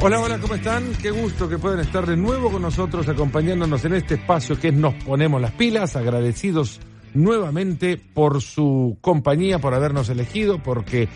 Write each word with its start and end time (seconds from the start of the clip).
Hola, 0.00 0.20
hola, 0.20 0.38
¿cómo 0.38 0.54
están? 0.54 0.92
Qué 1.02 1.10
gusto 1.10 1.48
que 1.48 1.58
puedan 1.58 1.80
estar 1.80 2.06
de 2.06 2.16
nuevo 2.16 2.52
con 2.52 2.62
nosotros 2.62 3.08
acompañándonos 3.08 3.84
en 3.84 3.94
este 3.94 4.14
espacio 4.14 4.58
que 4.58 4.68
es 4.68 4.74
Nos 4.74 4.94
Ponemos 4.94 5.40
las 5.42 5.50
Pilas, 5.50 5.96
agradecidos 5.96 6.80
nuevamente 7.14 7.96
por 7.96 8.40
su 8.40 8.96
compañía, 9.00 9.58
por 9.58 9.74
habernos 9.74 10.08
elegido, 10.08 10.62
porque 10.62 11.08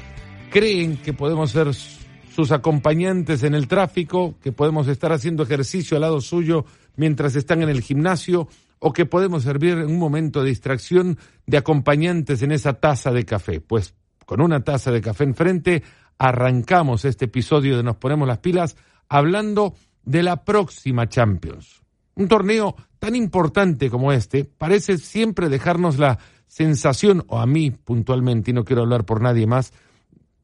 creen 0.51 0.97
que 0.97 1.13
podemos 1.13 1.53
ser 1.53 1.73
sus 1.73 2.51
acompañantes 2.51 3.45
en 3.45 3.55
el 3.55 3.69
tráfico, 3.69 4.35
que 4.43 4.51
podemos 4.51 4.89
estar 4.89 5.13
haciendo 5.13 5.45
ejercicio 5.45 5.97
al 5.97 6.01
lado 6.01 6.21
suyo 6.21 6.65
mientras 6.97 7.37
están 7.37 7.63
en 7.63 7.69
el 7.69 7.83
gimnasio 7.83 8.49
o 8.81 8.93
que 8.93 9.07
podemos 9.07 9.45
servir 9.45 9.79
en 9.79 9.87
un 9.87 9.99
momento 10.01 10.43
de 10.43 10.49
distracción 10.49 11.19
de 11.47 11.57
acompañantes 11.57 12.43
en 12.43 12.51
esa 12.51 12.73
taza 12.73 13.13
de 13.13 13.25
café. 13.25 13.61
Pues 13.61 13.95
con 14.27 14.41
una 14.41 14.65
taza 14.65 14.91
de 14.91 15.01
café 15.01 15.25
enfrente 15.25 15.83
arrancamos 16.23 17.05
este 17.05 17.25
episodio 17.25 17.77
de 17.77 17.83
Nos 17.83 17.97
Ponemos 17.97 18.29
las 18.29 18.39
Pilas 18.39 18.77
hablando 19.09 19.75
de 20.05 20.23
la 20.23 20.45
próxima 20.45 21.09
Champions. 21.09 21.83
Un 22.15 22.29
torneo 22.29 22.77
tan 23.01 23.17
importante 23.17 23.91
como 23.91 24.13
este 24.13 24.45
parece 24.45 24.99
siempre 24.99 25.49
dejarnos 25.49 25.99
la 25.99 26.21
sensación, 26.47 27.25
o 27.27 27.41
a 27.41 27.47
mí 27.47 27.73
puntualmente, 27.73 28.53
y 28.53 28.55
no 28.55 28.65
quiero 28.65 28.83
hablar 28.83 29.05
por 29.05 29.21
nadie 29.21 29.49
más, 29.49 29.73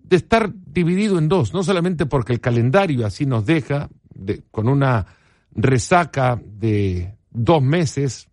de 0.00 0.16
estar 0.16 0.52
dividido 0.52 1.16
en 1.16 1.28
dos, 1.28 1.54
no 1.54 1.62
solamente 1.62 2.06
porque 2.06 2.32
el 2.32 2.40
calendario 2.40 3.06
así 3.06 3.24
nos 3.24 3.46
deja, 3.46 3.88
con 4.50 4.68
una 4.68 5.06
resaca 5.52 6.40
de 6.44 7.14
dos 7.30 7.62
meses, 7.62 8.28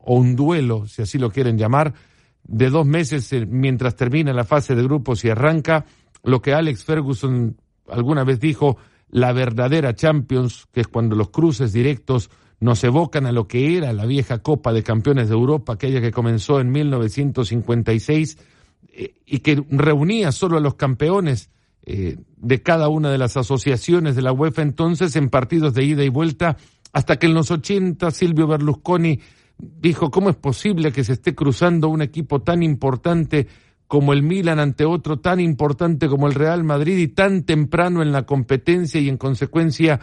o 0.00 0.16
un 0.16 0.34
duelo, 0.34 0.88
si 0.88 1.02
así 1.02 1.18
lo 1.18 1.30
quieren 1.30 1.56
llamar, 1.56 1.94
de 2.42 2.70
dos 2.70 2.86
meses 2.86 3.32
eh, 3.32 3.46
mientras 3.46 3.94
termina 3.94 4.32
la 4.32 4.42
fase 4.44 4.74
de 4.74 4.82
grupos 4.82 5.24
y 5.24 5.30
arranca 5.30 5.84
lo 6.22 6.40
que 6.40 6.54
Alex 6.54 6.84
Ferguson 6.84 7.56
alguna 7.88 8.24
vez 8.24 8.40
dijo, 8.40 8.76
la 9.10 9.32
verdadera 9.32 9.94
Champions, 9.94 10.66
que 10.72 10.80
es 10.80 10.88
cuando 10.88 11.16
los 11.16 11.30
cruces 11.30 11.72
directos 11.72 12.30
nos 12.60 12.82
evocan 12.84 13.26
a 13.26 13.32
lo 13.32 13.48
que 13.48 13.76
era 13.76 13.92
la 13.92 14.06
vieja 14.06 14.38
Copa 14.38 14.72
de 14.72 14.82
Campeones 14.82 15.28
de 15.28 15.34
Europa, 15.34 15.72
aquella 15.72 16.00
que 16.00 16.12
comenzó 16.12 16.60
en 16.60 16.70
1956 16.70 18.38
eh, 18.88 19.14
y 19.26 19.40
que 19.40 19.62
reunía 19.68 20.30
solo 20.32 20.56
a 20.56 20.60
los 20.60 20.76
campeones 20.76 21.50
eh, 21.84 22.16
de 22.36 22.62
cada 22.62 22.88
una 22.88 23.10
de 23.10 23.18
las 23.18 23.36
asociaciones 23.36 24.14
de 24.14 24.22
la 24.22 24.32
UEFA 24.32 24.62
entonces 24.62 25.16
en 25.16 25.28
partidos 25.28 25.74
de 25.74 25.84
ida 25.84 26.04
y 26.04 26.08
vuelta, 26.08 26.56
hasta 26.92 27.16
que 27.18 27.26
en 27.26 27.34
los 27.34 27.50
80 27.50 28.10
Silvio 28.12 28.46
Berlusconi 28.46 29.18
dijo, 29.58 30.10
¿cómo 30.12 30.30
es 30.30 30.36
posible 30.36 30.92
que 30.92 31.02
se 31.02 31.14
esté 31.14 31.34
cruzando 31.34 31.88
un 31.88 32.00
equipo 32.00 32.42
tan 32.42 32.62
importante 32.62 33.48
como 33.86 34.12
el 34.12 34.22
Milan 34.22 34.58
ante 34.58 34.84
otro 34.84 35.18
tan 35.20 35.40
importante 35.40 36.08
como 36.08 36.26
el 36.26 36.34
Real 36.34 36.64
Madrid 36.64 36.96
y 36.98 37.08
tan 37.08 37.44
temprano 37.44 38.02
en 38.02 38.12
la 38.12 38.24
competencia 38.24 39.00
y 39.00 39.08
en 39.08 39.18
consecuencia 39.18 40.00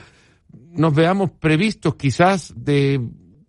nos 0.71 0.93
veamos 0.93 1.31
previstos 1.31 1.95
quizás 1.95 2.53
de 2.55 3.01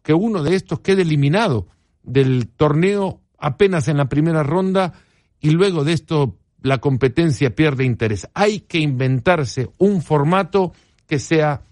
que 0.02 0.14
uno 0.14 0.42
de 0.42 0.54
estos 0.54 0.80
quede 0.80 1.02
eliminado 1.02 1.66
del 2.02 2.48
torneo 2.48 3.20
apenas 3.38 3.88
en 3.88 3.96
la 3.96 4.08
primera 4.08 4.42
ronda 4.42 4.92
y 5.40 5.50
luego 5.50 5.84
de 5.84 5.92
esto 5.92 6.38
la 6.62 6.78
competencia 6.78 7.54
pierde 7.54 7.84
interés. 7.84 8.28
Hay 8.34 8.60
que 8.60 8.78
inventarse 8.78 9.70
un 9.78 10.02
formato 10.02 10.72
que 11.06 11.18
sea 11.18 11.62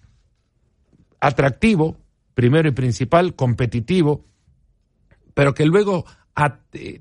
atractivo, 1.21 1.97
primero 2.35 2.69
y 2.69 2.73
principal, 2.73 3.35
competitivo, 3.35 4.25
pero 5.35 5.55
que 5.55 5.67
luego 5.67 6.05
eh, 6.73 7.01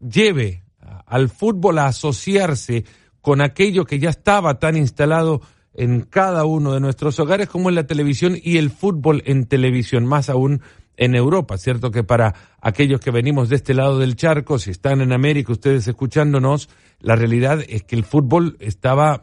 lleve 0.00 0.62
al 1.06 1.28
fútbol 1.28 1.78
a 1.78 1.86
asociarse 1.86 2.84
con 3.20 3.40
aquello 3.40 3.84
que 3.84 3.98
ya 3.98 4.10
estaba 4.10 4.58
tan 4.58 4.76
instalado 4.76 5.40
en 5.74 6.02
cada 6.02 6.44
uno 6.44 6.72
de 6.72 6.80
nuestros 6.80 7.18
hogares 7.20 7.48
como 7.48 7.68
en 7.68 7.74
la 7.74 7.86
televisión 7.86 8.36
y 8.42 8.56
el 8.56 8.70
fútbol 8.70 9.22
en 9.26 9.46
televisión, 9.46 10.06
más 10.06 10.30
aún 10.30 10.62
en 10.96 11.14
Europa, 11.14 11.58
¿cierto? 11.58 11.90
Que 11.90 12.02
para 12.02 12.34
aquellos 12.60 13.00
que 13.00 13.10
venimos 13.10 13.48
de 13.48 13.56
este 13.56 13.74
lado 13.74 13.98
del 13.98 14.16
charco, 14.16 14.58
si 14.58 14.70
están 14.70 15.00
en 15.02 15.12
América, 15.12 15.52
ustedes 15.52 15.86
escuchándonos, 15.86 16.70
la 17.00 17.16
realidad 17.16 17.60
es 17.68 17.82
que 17.82 17.96
el 17.96 18.04
fútbol 18.04 18.56
estaba 18.60 19.22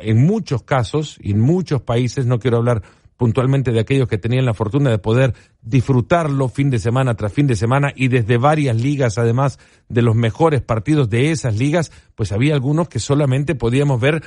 en 0.00 0.26
muchos 0.26 0.62
casos 0.62 1.16
y 1.20 1.30
en 1.30 1.40
muchos 1.40 1.82
países, 1.82 2.26
no 2.26 2.38
quiero 2.38 2.58
hablar 2.58 2.82
puntualmente 3.16 3.72
de 3.72 3.80
aquellos 3.80 4.08
que 4.08 4.18
tenían 4.18 4.44
la 4.44 4.54
fortuna 4.54 4.90
de 4.90 4.98
poder 4.98 5.34
disfrutarlo 5.66 6.48
fin 6.48 6.70
de 6.70 6.78
semana 6.78 7.16
tras 7.16 7.32
fin 7.32 7.48
de 7.48 7.56
semana 7.56 7.92
y 7.94 8.06
desde 8.08 8.38
varias 8.38 8.76
ligas, 8.76 9.18
además 9.18 9.58
de 9.88 10.00
los 10.00 10.14
mejores 10.14 10.62
partidos 10.62 11.10
de 11.10 11.32
esas 11.32 11.58
ligas, 11.58 11.90
pues 12.14 12.30
había 12.30 12.54
algunos 12.54 12.88
que 12.88 13.00
solamente 13.00 13.56
podíamos 13.56 14.00
ver 14.00 14.22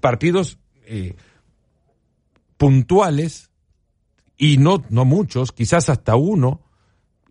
partidos 0.00 0.58
eh, 0.84 1.16
puntuales 2.58 3.50
y 4.36 4.58
no, 4.58 4.84
no 4.90 5.06
muchos, 5.06 5.52
quizás 5.52 5.88
hasta 5.88 6.14
uno, 6.14 6.60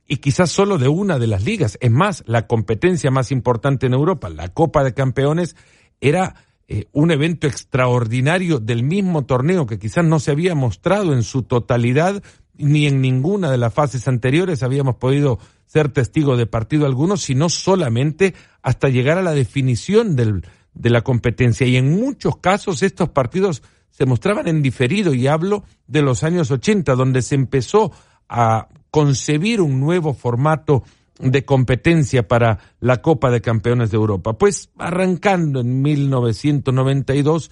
y 0.07 0.17
quizás 0.17 0.49
solo 0.49 0.78
de 0.78 0.88
una 0.88 1.19
de 1.19 1.28
las 1.28 1.45
ligas. 1.45 1.78
Es 1.81 1.91
más, 1.91 2.23
la 2.25 2.47
competencia 2.47 3.11
más 3.11 3.31
importante 3.31 3.85
en 3.85 3.93
Europa, 3.93 4.29
la 4.29 4.49
Copa 4.49 4.83
de 4.83 4.93
Campeones, 4.93 5.55
era 6.01 6.35
eh, 6.67 6.88
un 6.93 7.11
evento 7.11 7.47
extraordinario 7.47 8.59
del 8.59 8.83
mismo 8.83 9.25
torneo 9.25 9.67
que 9.67 9.78
quizás 9.78 10.03
no 10.03 10.19
se 10.19 10.31
había 10.31 10.55
mostrado 10.55 11.13
en 11.13 11.23
su 11.23 11.43
totalidad 11.43 12.23
ni 12.61 12.88
en 12.88 13.01
ninguna 13.01 13.51
de 13.51 13.57
las 13.57 13.73
fases 13.73 14.07
anteriores 14.07 14.63
habíamos 14.63 14.95
podido 14.95 15.39
ser 15.66 15.89
testigo 15.89 16.38
de 16.38 16.47
partido 16.47 16.85
alguno, 16.85 17.17
sino 17.17 17.49
solamente 17.49 18.33
hasta 18.61 18.89
llegar 18.89 19.17
a 19.17 19.23
la 19.23 19.33
definición 19.33 20.16
del, 20.16 20.45
de 20.73 20.89
la 20.89 21.01
competencia. 21.01 21.67
Y 21.67 21.77
en 21.77 21.91
muchos 21.91 22.38
casos 22.38 22.83
estos 22.83 23.09
partidos 23.09 23.63
se 23.89 24.05
mostraban 24.05 24.47
en 24.47 24.61
diferido, 24.61 25.13
y 25.13 25.27
hablo 25.27 25.63
de 25.88 26.01
los 26.01 26.23
años 26.23 26.49
80, 26.51 26.95
donde 26.95 27.22
se 27.22 27.35
empezó 27.35 27.91
a 28.27 28.67
concebir 28.89 29.61
un 29.61 29.79
nuevo 29.79 30.13
formato 30.13 30.83
de 31.19 31.45
competencia 31.45 32.28
para 32.28 32.59
la 32.79 33.01
Copa 33.01 33.29
de 33.29 33.41
Campeones 33.41 33.91
de 33.91 33.97
Europa. 33.97 34.33
Pues 34.33 34.72
arrancando 34.78 35.61
en 35.61 35.81
1992, 35.81 37.51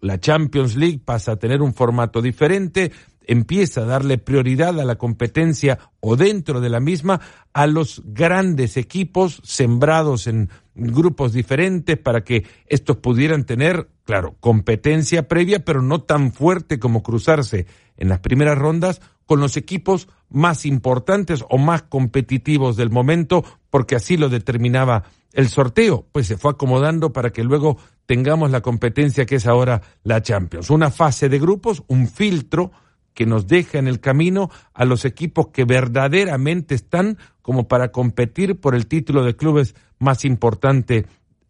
la 0.00 0.18
Champions 0.20 0.76
League 0.76 1.00
pasa 1.04 1.32
a 1.32 1.36
tener 1.36 1.62
un 1.62 1.74
formato 1.74 2.22
diferente, 2.22 2.92
empieza 3.28 3.82
a 3.82 3.84
darle 3.84 4.18
prioridad 4.18 4.80
a 4.80 4.84
la 4.84 4.96
competencia 4.96 5.78
o 6.00 6.16
dentro 6.16 6.60
de 6.60 6.70
la 6.70 6.80
misma 6.80 7.20
a 7.52 7.68
los 7.68 8.02
grandes 8.06 8.76
equipos 8.76 9.40
sembrados 9.44 10.26
en 10.26 10.48
grupos 10.74 11.32
diferentes 11.32 11.98
para 11.98 12.24
que 12.24 12.46
estos 12.66 12.96
pudieran 12.96 13.44
tener, 13.44 13.88
claro, 14.04 14.36
competencia 14.40 15.28
previa, 15.28 15.64
pero 15.64 15.82
no 15.82 16.00
tan 16.00 16.32
fuerte 16.32 16.80
como 16.80 17.02
cruzarse 17.02 17.66
en 17.96 18.08
las 18.08 18.20
primeras 18.20 18.58
rondas 18.58 19.00
con 19.26 19.40
los 19.40 19.58
equipos 19.58 20.08
más 20.30 20.64
importantes 20.64 21.44
o 21.50 21.58
más 21.58 21.82
competitivos 21.82 22.76
del 22.76 22.90
momento, 22.90 23.44
porque 23.68 23.94
así 23.94 24.16
lo 24.16 24.30
determinaba 24.30 25.04
el 25.34 25.48
sorteo, 25.48 26.06
pues 26.12 26.26
se 26.26 26.38
fue 26.38 26.52
acomodando 26.52 27.12
para 27.12 27.30
que 27.30 27.44
luego 27.44 27.76
tengamos 28.06 28.50
la 28.50 28.62
competencia 28.62 29.26
que 29.26 29.36
es 29.36 29.46
ahora 29.46 29.82
la 30.02 30.22
Champions. 30.22 30.70
Una 30.70 30.90
fase 30.90 31.28
de 31.28 31.38
grupos, 31.38 31.82
un 31.88 32.08
filtro 32.08 32.72
que 33.18 33.26
nos 33.26 33.48
deja 33.48 33.80
en 33.80 33.88
el 33.88 33.98
camino 33.98 34.48
a 34.72 34.84
los 34.84 35.04
equipos 35.04 35.48
que 35.48 35.64
verdaderamente 35.64 36.76
están 36.76 37.18
como 37.42 37.66
para 37.66 37.90
competir 37.90 38.60
por 38.60 38.76
el 38.76 38.86
título 38.86 39.24
de 39.24 39.34
clubes 39.34 39.74
más 39.98 40.24
importante 40.24 41.04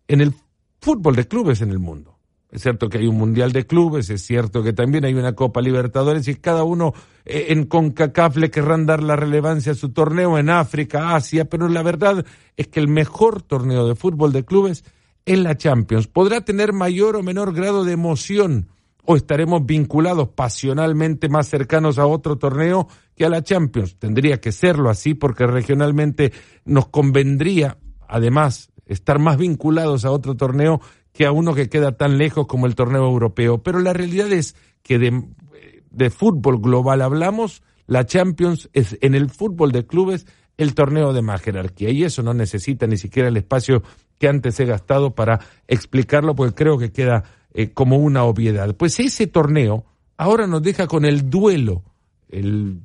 en 0.07 0.23
el 0.23 0.33
fútbol 0.81 1.15
de 1.15 1.29
clubes 1.29 1.61
en 1.61 1.69
el 1.69 1.79
mundo. 1.79 2.17
Es 2.51 2.63
cierto 2.63 2.89
que 2.89 2.97
hay 2.97 3.07
un 3.07 3.19
Mundial 3.19 3.53
de 3.53 3.67
Clubes, 3.67 4.09
es 4.09 4.23
cierto 4.23 4.63
que 4.63 4.73
también 4.73 5.05
hay 5.05 5.13
una 5.13 5.35
Copa 5.35 5.61
Libertadores 5.61 6.27
y 6.29 6.37
cada 6.37 6.65
uno 6.65 6.95
eh, 7.27 7.49
en 7.51 7.67
CONCACAF 7.67 8.39
le 8.39 8.51
querrán 8.51 8.87
dar 8.87 9.03
la 9.03 9.17
relevancia 9.17 9.73
a 9.73 9.75
su 9.75 9.91
torneo 9.91 10.39
en 10.39 10.49
África, 10.49 11.15
Asia, 11.15 11.51
pero 11.51 11.69
la 11.69 11.83
verdad 11.83 12.25
es 12.57 12.69
que 12.69 12.81
el 12.81 12.89
mejor 12.89 13.43
torneo 13.43 13.87
de 13.87 13.95
fútbol 13.95 14.33
de 14.33 14.47
clubes 14.47 14.85
es 15.27 15.39
la 15.39 15.55
Champions. 15.55 16.07
Podrá 16.07 16.41
tener 16.41 16.73
mayor 16.73 17.17
o 17.17 17.23
menor 17.23 17.53
grado 17.53 17.85
de 17.85 17.93
emoción 17.93 18.69
o 19.05 19.17
estaremos 19.17 19.65
vinculados 19.65 20.29
pasionalmente 20.29 21.29
más 21.29 21.49
cercanos 21.49 21.99
a 21.99 22.07
otro 22.07 22.37
torneo 22.37 22.89
que 23.17 23.25
a 23.25 23.29
la 23.29 23.43
Champions. 23.43 23.99
Tendría 23.99 24.41
que 24.41 24.53
serlo 24.53 24.91
así 24.91 25.15
porque 25.15 25.47
regionalmente 25.47 26.33
nos 26.65 26.89
convendría, 26.89 27.79
además, 28.07 28.71
estar 28.87 29.19
más 29.19 29.39
vinculados 29.39 30.05
a 30.05 30.11
otro 30.11 30.37
torneo 30.37 30.81
que 31.13 31.27
a 31.27 31.33
uno 31.33 31.55
que 31.55 31.69
queda 31.69 31.97
tan 31.97 32.19
lejos 32.19 32.47
como 32.47 32.67
el 32.67 32.75
torneo 32.75 33.05
europeo. 33.05 33.63
Pero 33.63 33.81
la 33.81 33.93
realidad 33.93 34.31
es 34.33 34.55
que 34.83 34.99
de, 34.99 36.11
fútbol 36.11 36.61
global 36.61 37.03
hablamos, 37.03 37.63
la 37.87 38.07
Champions 38.07 38.71
es 38.73 38.97
en 39.01 39.15
el 39.15 39.31
fútbol 39.31 39.73
de 39.73 39.87
clubes 39.87 40.27
el 40.57 40.75
torneo 40.75 41.13
de 41.13 41.23
más 41.23 41.41
jerarquía 41.41 41.91
y 41.91 42.05
eso 42.05 42.23
no 42.23 42.35
necesita 42.35 42.87
ni 42.87 42.97
siquiera 42.97 43.29
el 43.29 43.37
espacio 43.37 43.83
que 44.19 44.29
antes 44.29 44.59
he 44.61 44.65
gastado 44.65 45.15
para 45.15 45.41
explicarlo 45.69 46.35
porque 46.35 46.55
creo 46.55 46.79
que 46.79 46.93
queda 46.93 47.25
eh, 47.61 47.73
como 47.73 47.97
una 47.97 48.23
obviedad. 48.23 48.73
Pues 48.77 49.01
ese 49.01 49.27
torneo 49.27 49.85
ahora 50.17 50.47
nos 50.47 50.63
deja 50.63 50.87
con 50.87 51.05
el 51.05 51.29
duelo, 51.29 51.83
el, 52.29 52.83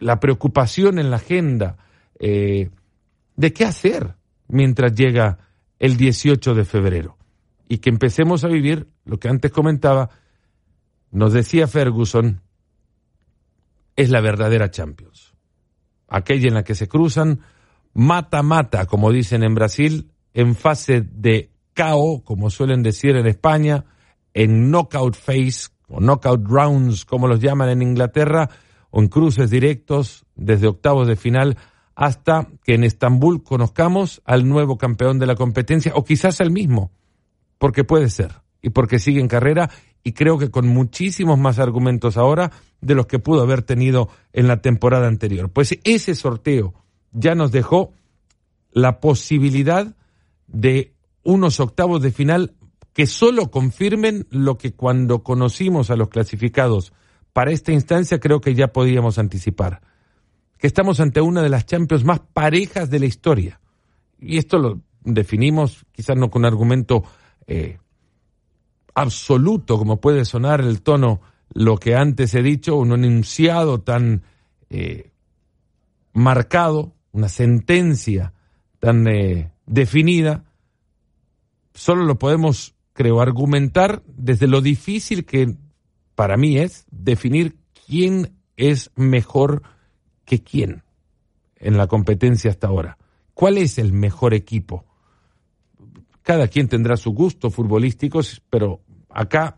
la 0.00 0.18
preocupación 0.18 0.98
en 0.98 1.10
la 1.10 1.18
agenda 1.18 1.76
eh, 2.18 2.70
de 3.36 3.52
qué 3.52 3.64
hacer 3.64 4.16
mientras 4.48 4.96
llega 4.96 5.38
el 5.78 5.96
18 5.96 6.54
de 6.54 6.64
febrero 6.64 7.18
y 7.68 7.78
que 7.78 7.90
empecemos 7.90 8.42
a 8.42 8.48
vivir 8.48 8.88
lo 9.04 9.20
que 9.20 9.28
antes 9.28 9.52
comentaba, 9.52 10.10
nos 11.12 11.32
decía 11.32 11.68
Ferguson, 11.68 12.40
es 13.94 14.10
la 14.10 14.20
verdadera 14.20 14.72
Champions. 14.72 15.34
Aquella 16.08 16.48
en 16.48 16.54
la 16.54 16.64
que 16.64 16.74
se 16.74 16.88
cruzan 16.88 17.42
mata-mata, 17.94 18.86
como 18.86 19.12
dicen 19.12 19.44
en 19.44 19.54
Brasil, 19.54 20.10
en 20.34 20.56
fase 20.56 21.00
de 21.00 21.49
KO, 21.74 22.22
como 22.24 22.50
suelen 22.50 22.82
decir 22.82 23.16
en 23.16 23.26
España, 23.26 23.84
en 24.34 24.70
knockout 24.70 25.16
phase 25.16 25.68
o 25.88 26.00
knockout 26.00 26.46
rounds, 26.46 27.04
como 27.04 27.26
los 27.26 27.40
llaman 27.40 27.68
en 27.70 27.82
Inglaterra, 27.82 28.48
o 28.90 29.00
en 29.00 29.08
cruces 29.08 29.50
directos 29.50 30.24
desde 30.34 30.66
octavos 30.66 31.06
de 31.06 31.16
final 31.16 31.56
hasta 31.94 32.48
que 32.64 32.74
en 32.74 32.84
Estambul 32.84 33.42
conozcamos 33.42 34.22
al 34.24 34.48
nuevo 34.48 34.78
campeón 34.78 35.18
de 35.18 35.26
la 35.26 35.34
competencia 35.34 35.92
o 35.94 36.04
quizás 36.04 36.40
al 36.40 36.50
mismo, 36.50 36.90
porque 37.58 37.84
puede 37.84 38.10
ser 38.10 38.32
y 38.62 38.70
porque 38.70 38.98
sigue 38.98 39.20
en 39.20 39.28
carrera 39.28 39.70
y 40.02 40.12
creo 40.12 40.38
que 40.38 40.50
con 40.50 40.66
muchísimos 40.66 41.38
más 41.38 41.58
argumentos 41.58 42.16
ahora 42.16 42.52
de 42.80 42.94
los 42.94 43.06
que 43.06 43.18
pudo 43.18 43.42
haber 43.42 43.62
tenido 43.62 44.08
en 44.32 44.48
la 44.48 44.60
temporada 44.62 45.06
anterior. 45.06 45.50
Pues 45.50 45.78
ese 45.84 46.14
sorteo 46.14 46.74
ya 47.12 47.34
nos 47.34 47.52
dejó 47.52 47.92
la 48.72 49.00
posibilidad 49.00 49.94
de 50.46 50.94
unos 51.22 51.60
octavos 51.60 52.02
de 52.02 52.10
final 52.10 52.54
que 52.92 53.06
solo 53.06 53.50
confirmen 53.50 54.26
lo 54.30 54.58
que 54.58 54.72
cuando 54.72 55.22
conocimos 55.22 55.90
a 55.90 55.96
los 55.96 56.08
clasificados 56.08 56.92
para 57.32 57.52
esta 57.52 57.72
instancia 57.72 58.18
creo 58.18 58.40
que 58.40 58.54
ya 58.54 58.72
podíamos 58.72 59.18
anticipar, 59.18 59.80
que 60.58 60.66
estamos 60.66 61.00
ante 61.00 61.20
una 61.20 61.42
de 61.42 61.48
las 61.48 61.66
Champions 61.66 62.04
más 62.04 62.20
parejas 62.20 62.90
de 62.90 62.98
la 62.98 63.06
historia. 63.06 63.60
Y 64.18 64.38
esto 64.38 64.58
lo 64.58 64.80
definimos 65.02 65.86
quizás 65.92 66.16
no 66.16 66.30
con 66.30 66.44
argumento 66.44 67.04
eh, 67.46 67.78
absoluto 68.94 69.78
como 69.78 70.00
puede 70.00 70.24
sonar 70.24 70.60
el 70.60 70.82
tono 70.82 71.20
lo 71.52 71.78
que 71.78 71.96
antes 71.96 72.34
he 72.34 72.42
dicho, 72.42 72.76
un 72.76 72.92
enunciado 72.92 73.80
tan 73.80 74.22
eh, 74.68 75.10
marcado, 76.12 76.92
una 77.12 77.28
sentencia 77.28 78.32
tan 78.78 79.06
eh, 79.08 79.52
definida, 79.66 80.44
solo 81.74 82.04
lo 82.04 82.18
podemos, 82.18 82.74
creo, 82.92 83.20
argumentar 83.20 84.02
desde 84.06 84.46
lo 84.46 84.60
difícil 84.60 85.24
que 85.24 85.56
para 86.14 86.36
mí 86.36 86.58
es 86.58 86.86
definir 86.90 87.56
quién 87.86 88.36
es 88.56 88.90
mejor 88.94 89.62
que 90.24 90.42
quién 90.42 90.82
en 91.56 91.76
la 91.76 91.86
competencia 91.86 92.50
hasta 92.50 92.68
ahora. 92.68 92.98
¿Cuál 93.34 93.58
es 93.58 93.78
el 93.78 93.92
mejor 93.92 94.34
equipo? 94.34 94.84
Cada 96.22 96.48
quien 96.48 96.68
tendrá 96.68 96.96
su 96.96 97.12
gusto 97.12 97.50
futbolístico, 97.50 98.20
pero 98.50 98.80
acá 99.08 99.56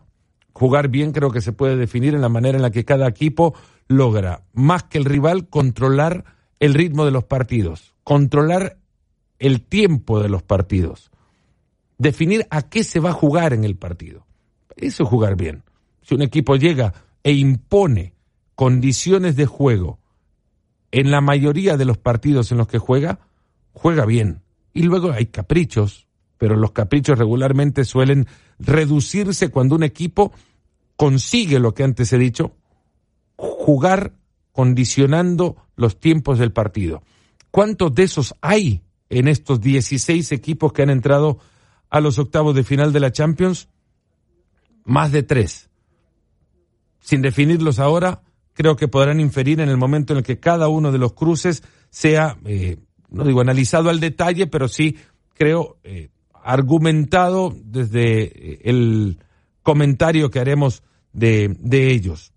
jugar 0.53 0.87
bien 0.87 1.11
creo 1.11 1.31
que 1.31 1.41
se 1.41 1.51
puede 1.51 1.75
definir 1.75 2.13
en 2.13 2.21
la 2.21 2.29
manera 2.29 2.57
en 2.57 2.61
la 2.61 2.71
que 2.71 2.85
cada 2.85 3.07
equipo 3.07 3.53
logra, 3.87 4.43
más 4.53 4.83
que 4.83 4.97
el 4.97 5.05
rival, 5.05 5.49
controlar 5.49 6.23
el 6.59 6.73
ritmo 6.73 7.05
de 7.05 7.11
los 7.11 7.25
partidos, 7.25 7.93
controlar 8.03 8.77
el 9.39 9.61
tiempo 9.61 10.21
de 10.21 10.29
los 10.29 10.43
partidos, 10.43 11.11
definir 11.97 12.47
a 12.49 12.63
qué 12.63 12.83
se 12.83 12.99
va 12.99 13.11
a 13.11 13.13
jugar 13.13 13.53
en 13.53 13.63
el 13.63 13.75
partido. 13.75 14.25
Eso 14.75 15.03
es 15.03 15.09
jugar 15.09 15.35
bien. 15.35 15.63
Si 16.01 16.15
un 16.15 16.21
equipo 16.21 16.55
llega 16.55 16.93
e 17.23 17.33
impone 17.33 18.13
condiciones 18.55 19.35
de 19.35 19.45
juego 19.45 19.99
en 20.91 21.11
la 21.11 21.21
mayoría 21.21 21.77
de 21.77 21.85
los 21.85 21.97
partidos 21.97 22.51
en 22.51 22.57
los 22.57 22.67
que 22.67 22.77
juega, 22.77 23.19
juega 23.71 24.05
bien. 24.05 24.41
Y 24.73 24.83
luego 24.83 25.11
hay 25.11 25.27
caprichos, 25.27 26.07
pero 26.37 26.55
los 26.55 26.71
caprichos 26.71 27.17
regularmente 27.17 27.83
suelen 27.83 28.27
reducirse 28.59 29.49
cuando 29.49 29.75
un 29.75 29.83
equipo 29.83 30.33
consigue 30.95 31.59
lo 31.59 31.73
que 31.73 31.83
antes 31.83 32.13
he 32.13 32.17
dicho, 32.17 32.55
jugar 33.35 34.13
condicionando 34.51 35.57
los 35.75 35.99
tiempos 35.99 36.37
del 36.37 36.51
partido. 36.51 37.03
¿Cuántos 37.49 37.93
de 37.93 38.03
esos 38.03 38.35
hay 38.41 38.81
en 39.09 39.27
estos 39.27 39.61
16 39.61 40.31
equipos 40.31 40.73
que 40.73 40.83
han 40.83 40.89
entrado 40.89 41.39
a 41.93 42.01
los 42.01 42.17
octavos 42.17 42.55
de 42.55 42.63
final 42.63 42.91
de 42.91 42.99
la 42.99 43.11
Champions? 43.11 43.69
Más 44.83 45.11
de 45.11 45.21
tres. 45.21 45.69
Sin 46.99 47.21
definirlos 47.21 47.77
ahora, 47.77 48.23
creo 48.53 48.75
que 48.75 48.87
podrán 48.87 49.19
inferir 49.19 49.61
en 49.61 49.69
el 49.69 49.77
momento 49.77 50.11
en 50.11 50.17
el 50.17 50.23
que 50.23 50.39
cada 50.39 50.69
uno 50.69 50.91
de 50.91 50.97
los 50.97 51.13
cruces 51.13 51.61
sea, 51.91 52.39
eh, 52.45 52.77
no 53.11 53.23
digo 53.23 53.41
analizado 53.41 53.91
al 53.91 53.99
detalle, 53.99 54.47
pero 54.47 54.67
sí 54.67 54.97
creo 55.35 55.77
eh, 55.83 56.09
argumentado 56.33 57.55
desde 57.63 58.23
eh, 58.23 58.59
el 58.63 59.19
comentario 59.61 60.31
que 60.31 60.39
haremos 60.39 60.81
de, 61.11 61.55
de 61.59 61.91
ellos. 61.91 62.33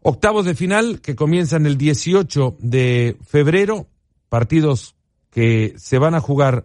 Octavos 0.00 0.46
de 0.46 0.54
final 0.54 1.02
que 1.02 1.14
comienzan 1.14 1.66
el 1.66 1.76
18 1.76 2.56
de 2.60 3.18
febrero, 3.26 3.88
partidos 4.30 4.96
que 5.30 5.74
se 5.76 5.98
van 5.98 6.14
a 6.14 6.20
jugar 6.20 6.64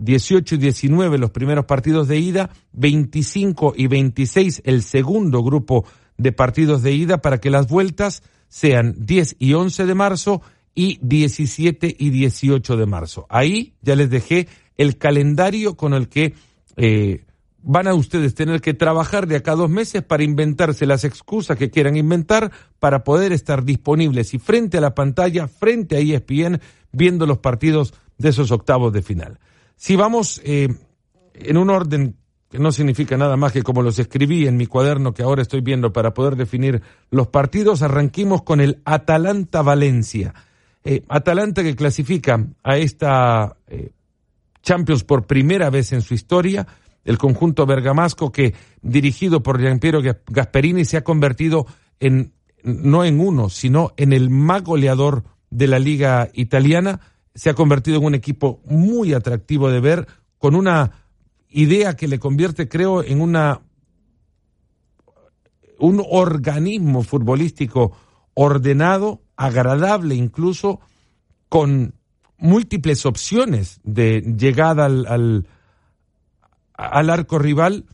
18 0.00 0.56
y 0.56 0.58
19 0.58 1.18
los 1.18 1.30
primeros 1.30 1.66
partidos 1.66 2.08
de 2.08 2.18
ida, 2.18 2.50
25 2.72 3.74
y 3.76 3.86
26 3.86 4.62
el 4.64 4.82
segundo 4.82 5.42
grupo 5.42 5.84
de 6.16 6.32
partidos 6.32 6.82
de 6.82 6.92
ida 6.92 7.18
para 7.18 7.38
que 7.38 7.50
las 7.50 7.68
vueltas 7.68 8.22
sean 8.48 8.94
10 8.98 9.36
y 9.38 9.54
11 9.54 9.86
de 9.86 9.94
marzo 9.94 10.42
y 10.74 10.98
17 11.02 11.96
y 11.98 12.10
18 12.10 12.76
de 12.76 12.86
marzo. 12.86 13.26
Ahí 13.28 13.74
ya 13.82 13.94
les 13.96 14.10
dejé 14.10 14.48
el 14.76 14.96
calendario 14.96 15.76
con 15.76 15.94
el 15.94 16.08
que 16.08 16.34
eh, 16.76 17.24
van 17.62 17.86
a 17.86 17.94
ustedes 17.94 18.34
tener 18.34 18.60
que 18.60 18.74
trabajar 18.74 19.26
de 19.26 19.36
acá 19.36 19.52
a 19.52 19.56
dos 19.56 19.70
meses 19.70 20.02
para 20.02 20.22
inventarse 20.22 20.86
las 20.86 21.04
excusas 21.04 21.56
que 21.56 21.70
quieran 21.70 21.96
inventar 21.96 22.50
para 22.78 23.04
poder 23.04 23.32
estar 23.32 23.64
disponibles 23.64 24.32
y 24.34 24.38
frente 24.38 24.78
a 24.78 24.80
la 24.80 24.94
pantalla, 24.94 25.48
frente 25.48 25.96
a 25.96 26.00
ESPN, 26.00 26.60
viendo 26.92 27.26
los 27.26 27.38
partidos 27.38 27.94
de 28.18 28.30
esos 28.30 28.50
octavos 28.50 28.92
de 28.92 29.02
final. 29.02 29.38
Si 29.80 29.96
vamos 29.96 30.42
eh, 30.44 30.68
en 31.32 31.56
un 31.56 31.70
orden 31.70 32.14
que 32.50 32.58
no 32.58 32.70
significa 32.70 33.16
nada 33.16 33.38
más 33.38 33.50
que 33.50 33.62
como 33.62 33.80
los 33.80 33.98
escribí 33.98 34.46
en 34.46 34.58
mi 34.58 34.66
cuaderno 34.66 35.14
que 35.14 35.22
ahora 35.22 35.40
estoy 35.40 35.62
viendo 35.62 35.90
para 35.90 36.12
poder 36.12 36.36
definir 36.36 36.82
los 37.10 37.28
partidos, 37.28 37.80
arranquemos 37.80 38.42
con 38.42 38.60
el 38.60 38.82
Atalanta 38.84 39.62
Valencia. 39.62 40.34
Eh, 40.84 41.02
Atalanta 41.08 41.62
que 41.62 41.74
clasifica 41.76 42.46
a 42.62 42.76
esta 42.76 43.56
Champions 44.62 45.02
por 45.02 45.26
primera 45.26 45.70
vez 45.70 45.92
en 45.92 46.02
su 46.02 46.12
historia, 46.12 46.66
el 47.02 47.16
conjunto 47.16 47.64
bergamasco 47.64 48.30
que 48.30 48.52
dirigido 48.82 49.42
por 49.42 49.58
Gianpiero 49.58 50.02
Gasperini 50.26 50.84
se 50.84 50.98
ha 50.98 51.04
convertido 51.04 51.64
en 52.00 52.34
no 52.62 53.06
en 53.06 53.18
uno, 53.18 53.48
sino 53.48 53.94
en 53.96 54.12
el 54.12 54.28
más 54.28 54.62
goleador 54.62 55.24
de 55.48 55.68
la 55.68 55.78
liga 55.78 56.28
italiana, 56.34 57.00
se 57.34 57.50
ha 57.50 57.54
convertido 57.54 57.98
en 57.98 58.04
un 58.04 58.14
equipo 58.14 58.60
muy 58.64 59.14
atractivo 59.14 59.70
de 59.70 59.80
ver 59.80 60.06
con 60.38 60.54
una 60.54 60.92
idea 61.48 61.96
que 61.96 62.08
le 62.08 62.18
convierte 62.18 62.68
creo 62.68 63.02
en 63.02 63.20
una 63.20 63.62
un 65.78 66.04
organismo 66.06 67.02
futbolístico 67.02 67.92
ordenado, 68.34 69.22
agradable 69.36 70.14
incluso 70.14 70.80
con 71.48 71.94
múltiples 72.36 73.06
opciones 73.06 73.80
de 73.82 74.20
llegada 74.20 74.86
al, 74.86 75.06
al, 75.06 75.46
al 76.74 77.10
arco 77.10 77.38
rival, 77.38 77.86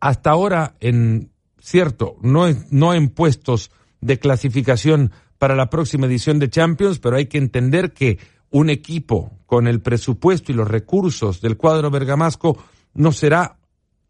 hasta 0.00 0.30
ahora 0.30 0.76
en 0.80 1.30
cierto, 1.60 2.16
no, 2.22 2.46
no 2.70 2.94
en 2.94 3.08
puestos 3.08 3.70
de 4.00 4.18
clasificación 4.18 5.12
para 5.38 5.56
la 5.56 5.70
próxima 5.70 6.06
edición 6.06 6.38
de 6.38 6.50
Champions, 6.50 6.98
pero 6.98 7.16
hay 7.16 7.26
que 7.26 7.38
entender 7.38 7.92
que 7.92 8.18
un 8.50 8.70
equipo 8.70 9.32
con 9.46 9.66
el 9.66 9.80
presupuesto 9.80 10.52
y 10.52 10.54
los 10.54 10.68
recursos 10.68 11.40
del 11.40 11.56
cuadro 11.56 11.90
bergamasco 11.90 12.58
no 12.94 13.12
será, 13.12 13.58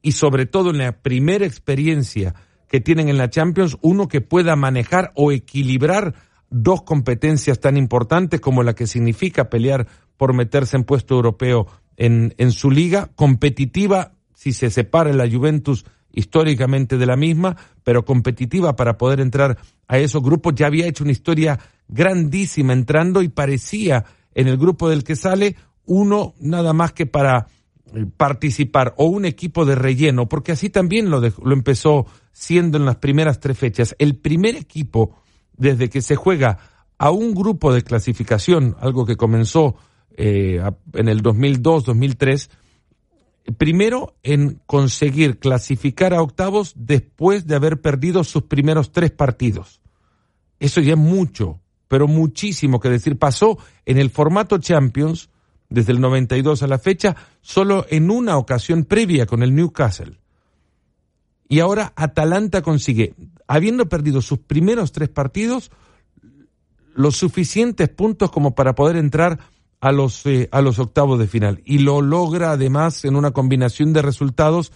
y 0.01 0.13
sobre 0.13 0.47
todo 0.47 0.71
en 0.71 0.79
la 0.79 1.01
primera 1.03 1.45
experiencia 1.45 2.35
que 2.69 2.81
tienen 2.81 3.09
en 3.09 3.19
la 3.19 3.31
Champions, 3.31 3.77
uno 3.81 4.09
que 4.09 4.21
pueda 4.21 4.55
manejar 4.57 5.13
o 5.15 5.33
equilibrar 5.33 6.15
dos 6.51 6.83
competencias 6.83 7.61
tan 7.61 7.77
importantes 7.77 8.41
como 8.41 8.63
la 8.63 8.75
que 8.75 8.87
significa 8.87 9.51
pelear 9.51 9.87
por 10.17 10.35
meterse 10.35 10.77
en 10.77 10.85
puesto 10.85 11.15
europeo 11.15 11.67
en, 11.97 12.53
su 12.53 12.71
liga, 12.71 13.11
competitiva 13.17 14.13
si 14.35 14.53
se 14.53 14.71
separa 14.71 15.13
la 15.13 15.29
Juventus 15.29 15.85
históricamente 16.12 16.97
de 16.97 17.07
la 17.07 17.17
misma, 17.17 17.57
pero 17.85 18.05
competitiva 18.05 18.77
para 18.77 18.99
poder 18.99 19.21
entrar 19.21 19.59
a 19.87 19.99
esos 19.99 20.23
grupos. 20.23 20.55
Ya 20.55 20.67
había 20.67 20.87
hecho 20.87 21.05
una 21.05 21.12
historia 21.12 21.59
grandísima 21.88 22.73
entrando 22.73 23.23
y 23.23 23.29
parecía 23.29 24.05
en 24.35 24.49
el 24.49 24.57
grupo 24.57 24.88
del 24.88 25.05
que 25.05 25.17
sale 25.17 25.57
uno 25.87 26.35
nada 26.41 26.73
más 26.73 26.93
que 26.93 27.07
para 27.07 27.47
eh, 27.95 28.07
participar 28.17 28.95
o 28.99 29.07
un 29.07 29.25
equipo 29.25 29.65
de 29.65 29.75
relleno, 29.75 30.29
porque 30.29 30.53
así 30.53 30.71
también 30.71 31.11
lo, 31.11 31.21
lo 31.21 31.53
empezó 31.53 32.07
siendo 32.33 32.79
en 32.79 32.85
las 32.85 32.97
primeras 32.97 33.41
tres 33.41 33.59
fechas. 33.59 33.97
El 33.99 34.17
primer 34.17 34.57
equipo 34.57 35.17
desde 35.57 35.88
que 35.88 36.03
se 36.03 36.17
juega 36.17 36.59
a 36.99 37.11
un 37.11 37.35
grupo 37.35 37.73
de 37.73 37.83
clasificación, 37.83 38.77
algo 38.81 39.07
que 39.07 39.17
comenzó 39.17 39.77
eh, 40.17 40.61
en 40.95 41.09
el 41.09 41.23
2002-2003, 41.23 42.50
Primero, 43.57 44.14
en 44.23 44.61
conseguir 44.67 45.38
clasificar 45.38 46.12
a 46.12 46.21
octavos 46.21 46.75
después 46.76 47.47
de 47.47 47.55
haber 47.55 47.81
perdido 47.81 48.23
sus 48.25 48.43
primeros 48.43 48.93
tres 48.93 49.11
partidos. 49.11 49.81
Eso 50.61 50.81
ya 50.81 50.93
es 50.93 50.99
mucho, 50.99 51.61
pero 51.87 52.07
muchísimo 52.09 52.78
que 52.78 52.90
decir. 52.90 53.19
Pasó 53.19 53.59
en 53.87 53.97
el 53.99 54.11
formato 54.11 54.59
Champions, 54.59 55.31
desde 55.71 55.93
el 55.93 56.00
92 56.00 56.62
a 56.62 56.67
la 56.67 56.78
fecha, 56.78 57.17
solo 57.40 57.87
en 57.88 58.11
una 58.11 58.37
ocasión 58.37 58.85
previa 58.85 59.25
con 59.25 59.43
el 59.43 59.55
Newcastle. 59.55 60.19
Y 61.49 61.61
ahora 61.61 61.95
Atalanta 61.97 62.61
consigue, 62.61 63.14
habiendo 63.47 63.88
perdido 63.88 64.21
sus 64.21 64.40
primeros 64.40 64.93
tres 64.93 65.09
partidos, 65.09 65.71
los 66.95 67.17
suficientes 67.17 67.88
puntos 67.88 68.31
como 68.31 68.55
para 68.55 68.75
poder 68.75 68.97
entrar 68.97 69.38
a 69.81 69.93
los, 69.93 70.27
eh, 70.27 70.49
a 70.53 70.61
los 70.61 70.79
octavos 70.79 71.19
de 71.19 71.27
final. 71.27 71.63
Y 71.65 71.79
lo 71.79 72.03
logra 72.03 72.53
además 72.53 73.05
en 73.05 73.17
una 73.17 73.31
combinación 73.31 73.93
de 73.93 74.03
resultados 74.03 74.73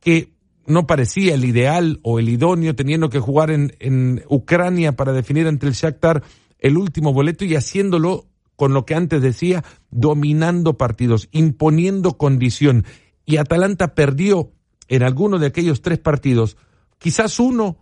que 0.00 0.32
no 0.66 0.86
parecía 0.86 1.34
el 1.34 1.44
ideal 1.44 2.00
o 2.02 2.18
el 2.18 2.28
idóneo, 2.28 2.74
teniendo 2.74 3.08
que 3.08 3.20
jugar 3.20 3.50
en, 3.50 3.76
en 3.78 4.24
Ucrania 4.28 4.92
para 4.92 5.12
definir 5.12 5.46
ante 5.46 5.66
el 5.66 5.74
Shakhtar 5.74 6.22
el 6.58 6.76
último 6.76 7.12
boleto 7.12 7.44
y 7.44 7.54
haciéndolo 7.54 8.26
con 8.56 8.72
lo 8.72 8.86
que 8.86 8.94
antes 8.94 9.20
decía, 9.20 9.64
dominando 9.90 10.78
partidos, 10.78 11.28
imponiendo 11.30 12.16
condición. 12.16 12.84
Y 13.26 13.36
Atalanta 13.36 13.94
perdió 13.94 14.52
en 14.88 15.02
alguno 15.02 15.38
de 15.38 15.46
aquellos 15.46 15.82
tres 15.82 15.98
partidos, 15.98 16.56
quizás 16.98 17.38
uno 17.38 17.78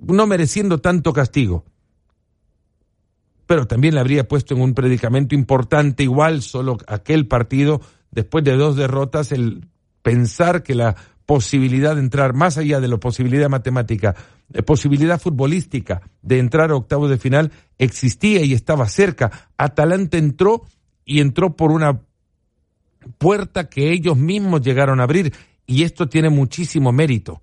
no 0.00 0.26
mereciendo 0.26 0.78
tanto 0.78 1.12
castigo, 1.12 1.64
pero 3.50 3.66
también 3.66 3.94
le 3.94 4.00
habría 4.00 4.28
puesto 4.28 4.54
en 4.54 4.60
un 4.60 4.74
predicamento 4.74 5.34
importante, 5.34 6.04
igual 6.04 6.40
solo 6.40 6.78
aquel 6.86 7.26
partido, 7.26 7.80
después 8.12 8.44
de 8.44 8.54
dos 8.54 8.76
derrotas, 8.76 9.32
el 9.32 9.66
pensar 10.02 10.62
que 10.62 10.76
la 10.76 10.94
posibilidad 11.26 11.96
de 11.96 12.00
entrar, 12.00 12.32
más 12.32 12.58
allá 12.58 12.78
de 12.78 12.86
la 12.86 12.98
posibilidad 12.98 13.48
matemática, 13.48 14.14
la 14.50 14.62
posibilidad 14.62 15.20
futbolística 15.20 16.00
de 16.22 16.38
entrar 16.38 16.70
a 16.70 16.76
octavos 16.76 17.10
de 17.10 17.18
final, 17.18 17.50
existía 17.76 18.40
y 18.44 18.52
estaba 18.52 18.88
cerca. 18.88 19.50
Atalanta 19.56 20.16
entró 20.16 20.62
y 21.04 21.18
entró 21.18 21.56
por 21.56 21.72
una 21.72 22.02
puerta 23.18 23.68
que 23.68 23.90
ellos 23.90 24.16
mismos 24.16 24.60
llegaron 24.60 25.00
a 25.00 25.02
abrir 25.02 25.34
y 25.66 25.82
esto 25.82 26.08
tiene 26.08 26.30
muchísimo 26.30 26.92
mérito. 26.92 27.42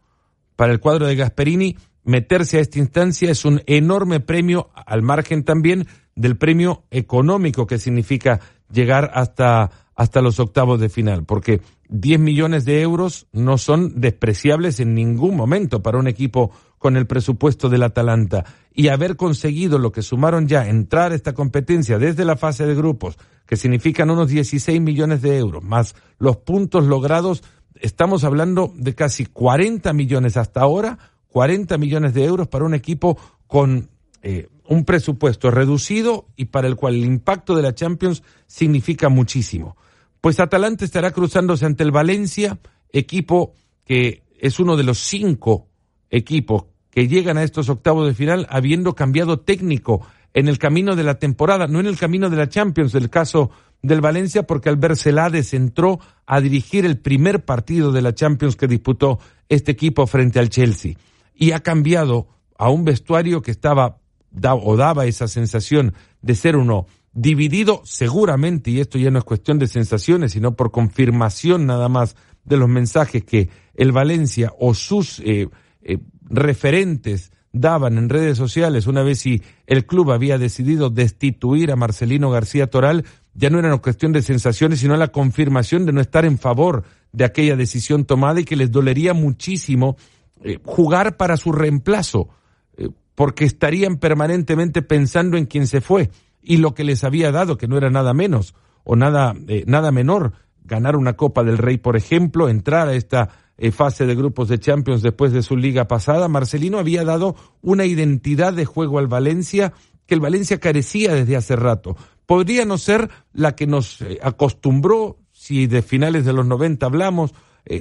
Para 0.55 0.71
el 0.71 0.79
cuadro 0.79 1.05
de 1.05 1.17
Gasperini, 1.17 1.75
meterse 2.07 2.57
a 2.57 2.61
esta 2.61 2.79
instancia 2.79 3.29
es 3.29 3.45
un 3.45 3.61
enorme 3.67 4.21
premio, 4.21 4.69
al 4.73 5.03
margen 5.03 5.43
también 5.43 5.87
del 6.15 6.37
premio 6.37 6.85
económico 6.89 7.67
que 7.67 7.77
significa 7.77 8.39
llegar 8.71 9.11
hasta, 9.13 9.69
hasta 9.93 10.21
los 10.21 10.39
octavos 10.39 10.79
de 10.79 10.89
final, 10.89 11.25
porque 11.25 11.61
10 11.89 12.19
millones 12.19 12.63
de 12.63 12.81
euros 12.81 13.27
no 13.33 13.57
son 13.57 13.99
despreciables 13.99 14.79
en 14.79 14.93
ningún 14.93 15.35
momento 15.35 15.83
para 15.83 15.99
un 15.99 16.07
equipo 16.07 16.51
con 16.77 16.95
el 16.95 17.07
presupuesto 17.07 17.67
del 17.67 17.83
Atalanta. 17.83 18.45
Y 18.73 18.87
haber 18.87 19.17
conseguido 19.17 19.77
lo 19.77 19.91
que 19.91 20.01
sumaron 20.01 20.47
ya, 20.47 20.67
entrar 20.67 21.11
a 21.11 21.15
esta 21.15 21.33
competencia 21.33 21.99
desde 21.99 22.23
la 22.23 22.37
fase 22.37 22.65
de 22.65 22.75
grupos, 22.75 23.17
que 23.45 23.57
significan 23.57 24.09
unos 24.09 24.29
16 24.29 24.79
millones 24.79 25.21
de 25.21 25.37
euros, 25.37 25.63
más 25.63 25.93
los 26.19 26.37
puntos 26.37 26.85
logrados, 26.85 27.43
estamos 27.81 28.23
hablando 28.23 28.71
de 28.75 28.95
casi 28.95 29.25
40 29.25 29.91
millones 29.93 30.37
hasta 30.37 30.61
ahora, 30.61 30.97
40 31.37 31.77
millones 31.77 32.15
de 32.15 32.25
euros 32.25 32.47
para 32.47 32.65
un 32.65 32.73
equipo 32.73 33.15
con 33.45 33.91
eh, 34.23 34.47
un 34.65 34.85
presupuesto 34.85 35.51
reducido 35.51 36.25
y 36.35 36.45
para 36.45 36.67
el 36.67 36.75
cual 36.75 36.95
el 36.95 37.05
impacto 37.05 37.55
de 37.55 37.61
la 37.61 37.75
Champions 37.75 38.23
significa 38.47 39.07
muchísimo. 39.09 39.77
Pues 40.19 40.39
Atalanta 40.39 40.83
estará 40.83 41.11
cruzándose 41.11 41.67
ante 41.67 41.83
el 41.83 41.91
Valencia, 41.91 42.57
equipo 42.91 43.53
que 43.85 44.23
es 44.39 44.59
uno 44.59 44.77
de 44.77 44.83
los 44.83 44.97
cinco 44.97 45.67
equipos 46.09 46.65
que 46.89 47.07
llegan 47.07 47.37
a 47.37 47.43
estos 47.43 47.69
octavos 47.69 48.07
de 48.07 48.15
final 48.15 48.47
habiendo 48.49 48.95
cambiado 48.95 49.39
técnico 49.41 50.01
en 50.33 50.47
el 50.47 50.57
camino 50.57 50.95
de 50.95 51.03
la 51.03 51.19
temporada, 51.19 51.67
no 51.67 51.79
en 51.79 51.85
el 51.85 51.99
camino 51.99 52.31
de 52.31 52.37
la 52.37 52.49
Champions, 52.49 52.95
el 52.95 53.11
caso 53.11 53.51
del 53.83 54.01
Valencia, 54.01 54.41
porque 54.47 54.69
Albert 54.69 54.95
Celades 54.95 55.53
entró 55.53 55.99
a 56.25 56.41
dirigir 56.41 56.83
el 56.83 56.97
primer 56.97 57.45
partido 57.45 57.91
de 57.91 58.01
la 58.01 58.15
Champions 58.15 58.55
que 58.55 58.65
disputó 58.65 59.19
este 59.49 59.73
equipo 59.73 60.07
frente 60.07 60.39
al 60.39 60.49
Chelsea 60.49 60.95
y 61.37 61.51
ha 61.51 61.61
cambiado 61.61 62.27
a 62.57 62.69
un 62.69 62.83
vestuario 62.83 63.41
que 63.41 63.51
estaba 63.51 63.99
o 64.43 64.75
daba 64.75 65.05
esa 65.05 65.27
sensación 65.27 65.93
de 66.21 66.35
ser 66.35 66.57
uno 66.57 66.85
dividido 67.13 67.81
seguramente, 67.83 68.69
y 68.69 68.79
esto 68.79 68.99
ya 68.99 69.09
no 69.09 69.19
es 69.19 69.25
cuestión 69.25 69.57
de 69.57 69.67
sensaciones, 69.67 70.33
sino 70.33 70.55
por 70.55 70.71
confirmación 70.71 71.65
nada 71.65 71.89
más 71.89 72.15
de 72.43 72.57
los 72.57 72.69
mensajes 72.69 73.23
que 73.23 73.49
el 73.73 73.91
Valencia 73.91 74.53
o 74.59 74.73
sus 74.73 75.19
eh, 75.19 75.49
eh, 75.81 75.97
referentes 76.29 77.31
daban 77.51 77.97
en 77.97 78.09
redes 78.09 78.37
sociales 78.37 78.87
una 78.87 79.03
vez 79.03 79.19
si 79.19 79.41
el 79.65 79.85
club 79.85 80.11
había 80.11 80.37
decidido 80.37 80.89
destituir 80.89 81.71
a 81.71 81.75
Marcelino 81.75 82.29
García 82.29 82.67
Toral, 82.67 83.05
ya 83.33 83.49
no 83.49 83.59
era 83.59 83.69
una 83.69 83.77
cuestión 83.77 84.11
de 84.11 84.21
sensaciones, 84.21 84.79
sino 84.79 84.95
la 84.95 85.07
confirmación 85.07 85.85
de 85.85 85.93
no 85.93 86.01
estar 86.01 86.25
en 86.25 86.37
favor 86.37 86.83
de 87.11 87.25
aquella 87.25 87.55
decisión 87.55 88.05
tomada 88.05 88.39
y 88.39 88.45
que 88.45 88.55
les 88.55 88.71
dolería 88.71 89.13
muchísimo 89.13 89.97
eh, 90.43 90.59
jugar 90.63 91.17
para 91.17 91.35
su 91.35 91.51
reemplazo, 91.51 92.29
eh, 92.77 92.89
porque 93.15 93.45
estarían 93.45 93.97
permanentemente 93.97 94.83
pensando 94.83 95.35
en 95.35 95.45
quién 95.45 95.65
se 95.67 95.81
fue 95.81 96.11
y 96.43 96.57
lo 96.57 96.75
que 96.75 96.83
les 96.83 97.03
había 97.03 97.31
dado, 97.31 97.57
que 97.57 97.67
no 97.67 97.77
era 97.77 97.89
nada 97.89 98.13
menos 98.13 98.53
o 98.83 98.95
nada, 98.95 99.33
eh, 99.47 99.63
nada 99.65 99.91
menor, 99.91 100.33
ganar 100.63 100.95
una 100.95 101.13
Copa 101.13 101.43
del 101.43 101.57
Rey, 101.57 101.77
por 101.77 101.95
ejemplo, 101.97 102.49
entrar 102.49 102.87
a 102.87 102.93
esta 102.93 103.29
fase 103.71 104.05
de 104.05 104.13
grupos 104.13 104.49
de 104.49 104.59
Champions 104.59 105.01
después 105.01 105.31
de 105.31 105.41
su 105.41 105.57
liga 105.57 105.87
pasada. 105.87 106.27
Marcelino 106.27 106.77
había 106.77 107.03
dado 107.03 107.35
una 107.61 107.85
identidad 107.85 108.53
de 108.53 108.65
juego 108.65 108.99
al 108.99 109.07
Valencia 109.07 109.73
que 110.05 110.13
el 110.13 110.21
Valencia 110.21 110.59
carecía 110.59 111.15
desde 111.15 111.35
hace 111.35 111.55
rato. 111.55 111.97
Podría 112.27 112.65
no 112.65 112.77
ser 112.77 113.09
la 113.33 113.55
que 113.55 113.65
nos 113.65 114.05
acostumbró, 114.21 115.17
si 115.31 115.65
de 115.65 115.81
finales 115.81 116.23
de 116.23 116.33
los 116.33 116.45
90 116.45 116.85
hablamos, 116.85 117.33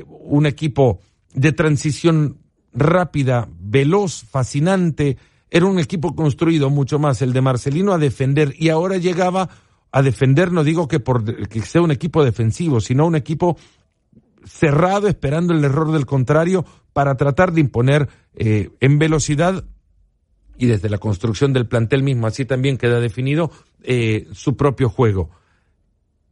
un 0.06 0.46
equipo 0.46 1.00
de 1.34 1.52
transición 1.52 2.38
rápida, 2.76 3.48
veloz, 3.58 4.24
fascinante. 4.30 5.16
Era 5.50 5.66
un 5.66 5.78
equipo 5.78 6.14
construido 6.14 6.70
mucho 6.70 6.98
más 6.98 7.22
el 7.22 7.32
de 7.32 7.40
Marcelino 7.40 7.92
a 7.92 7.98
defender 7.98 8.54
y 8.58 8.68
ahora 8.68 8.98
llegaba 8.98 9.48
a 9.90 10.02
defender, 10.02 10.52
no 10.52 10.62
digo 10.62 10.86
que 10.88 11.00
por 11.00 11.48
que 11.48 11.62
sea 11.62 11.80
un 11.80 11.90
equipo 11.90 12.22
defensivo, 12.24 12.80
sino 12.80 13.06
un 13.06 13.16
equipo 13.16 13.56
cerrado 14.44 15.08
esperando 15.08 15.54
el 15.54 15.64
error 15.64 15.90
del 15.90 16.06
contrario 16.06 16.64
para 16.92 17.16
tratar 17.16 17.52
de 17.52 17.60
imponer 17.60 18.08
eh, 18.34 18.70
en 18.80 18.98
velocidad 18.98 19.64
y 20.58 20.66
desde 20.66 20.88
la 20.88 20.98
construcción 20.98 21.52
del 21.52 21.66
plantel 21.66 22.02
mismo, 22.02 22.26
así 22.26 22.44
también 22.44 22.78
queda 22.78 23.00
definido 23.00 23.50
eh, 23.82 24.26
su 24.32 24.56
propio 24.56 24.88
juego. 24.88 25.30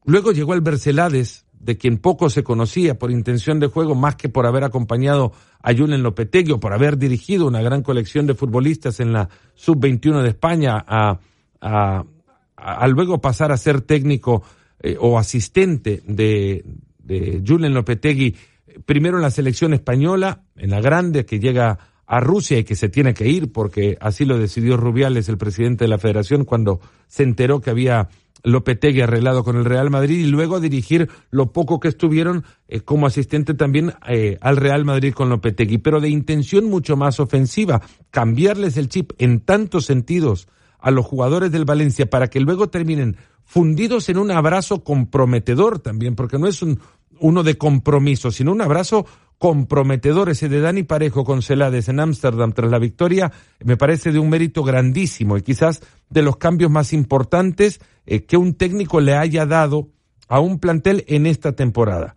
Luego 0.05 0.33
llegó 0.33 0.55
el 0.55 0.61
Bercelades, 0.61 1.44
de 1.65 1.79
quien 1.79 1.99
poco 1.99 2.29
se 2.29 2.45
conocía 2.45 2.99
por 2.99 3.11
intención 3.11 3.59
de 3.59 3.69
juego, 3.69 3.95
más 3.95 4.17
que 4.17 4.29
por 4.29 4.47
haber 4.47 4.65
acompañado 4.65 5.33
a 5.63 5.75
Julen 5.75 6.03
Lopetegui 6.03 6.53
o 6.53 6.61
por 6.61 6.75
haber 6.75 6.99
dirigido 6.99 7.47
una 7.47 7.63
gran 7.63 7.83
colección 7.83 8.27
de 8.27 8.35
futbolistas 8.35 9.01
en 9.01 9.13
la 9.13 9.31
sub-21 9.55 10.23
de 10.23 10.29
España, 10.29 10.85
a, 10.87 11.19
a, 11.61 12.87
luego 12.89 13.21
pasar 13.21 13.51
a 13.51 13.57
ser 13.57 13.81
técnico 13.81 14.43
eh, 14.81 14.97
o 15.01 15.19
asistente 15.19 16.03
de, 16.07 16.65
de 16.99 17.43
Julen 17.47 17.73
Lopetegui, 17.73 18.37
primero 18.85 19.17
en 19.17 19.23
la 19.23 19.31
selección 19.31 19.73
española, 19.73 20.43
en 20.57 20.71
la 20.71 20.83
grande, 20.83 21.25
que 21.25 21.41
llega 21.41 21.79
a 22.07 22.21
Rusia 22.21 22.59
y 22.59 22.65
que 22.65 22.77
se 22.77 22.91
tiene 22.91 23.15
que 23.15 23.27
ir 23.27 23.53
porque 23.53 23.97
así 24.01 24.27
lo 24.27 24.39
decidió 24.39 24.77
Rubiales, 24.77 25.31
el 25.31 25.39
presidente 25.39 25.85
de 25.85 25.89
la 25.89 25.99
federación, 25.99 26.45
cuando 26.45 26.81
se 27.09 27.23
enteró 27.23 27.63
que 27.63 27.71
había 27.71 28.09
Lopetegui 28.45 29.01
arreglado 29.01 29.43
con 29.43 29.57
el 29.57 29.65
Real 29.65 29.91
Madrid 29.91 30.19
y 30.19 30.29
luego 30.29 30.61
dirigir 30.61 31.09
lo 31.31 31.53
poco 31.53 31.81
que 31.81 31.89
estuvieron 31.89 32.45
eh, 32.69 32.81
como 32.81 33.07
asistente 33.07 33.55
también 33.55 33.95
eh, 34.07 34.39
al 34.41 34.59
Real 34.59 34.85
Madrid 34.85 35.15
con 35.15 35.31
Lopetegui, 35.31 35.79
pero 35.79 36.01
de 36.01 36.11
intención 36.11 36.67
mucho 36.67 36.97
más 36.97 37.19
ofensiva, 37.19 37.81
cambiarles 38.11 38.77
el 38.77 38.89
chip 38.89 39.13
en 39.19 39.41
tantos 39.41 39.87
sentidos 39.87 40.47
a 40.79 40.91
los 40.91 41.07
jugadores 41.07 41.51
del 41.51 41.65
Valencia 41.65 42.11
para 42.11 42.29
que 42.29 42.41
luego 42.41 42.69
terminen 42.69 43.17
fundidos 43.43 44.09
en 44.11 44.19
un 44.19 44.31
abrazo 44.31 44.85
comprometedor 44.85 45.79
también, 45.79 46.15
porque 46.15 46.39
no 46.39 46.47
es 46.47 46.63
un, 46.63 46.81
uno 47.21 47.43
de 47.43 47.57
compromiso, 47.57 48.31
sino 48.31 48.53
un 48.53 48.61
abrazo 48.61 49.07
comprometedor 49.39 50.31
ese 50.31 50.49
de 50.49 50.61
Dani 50.61 50.85
Parejo 50.85 51.25
con 51.25 51.43
Celades 51.43 51.89
en 51.89 52.01
Ámsterdam 52.01 52.53
tras 52.53 52.71
la 52.71 52.79
victoria, 52.79 53.33
me 53.63 53.77
parece 53.77 54.13
de 54.13 54.19
un 54.19 54.31
mérito 54.31 54.63
grandísimo 54.63 55.37
y 55.37 55.43
quizás 55.43 55.83
de 56.09 56.23
los 56.23 56.37
cambios 56.37 56.71
más 56.71 56.93
importantes 56.93 57.81
eh, 58.07 58.25
que 58.25 58.37
un 58.37 58.55
técnico 58.55 59.01
le 59.01 59.15
haya 59.15 59.47
dado 59.47 59.91
a 60.29 60.41
un 60.41 60.59
plantel 60.59 61.05
en 61.09 61.27
esta 61.27 61.53
temporada. 61.53 62.17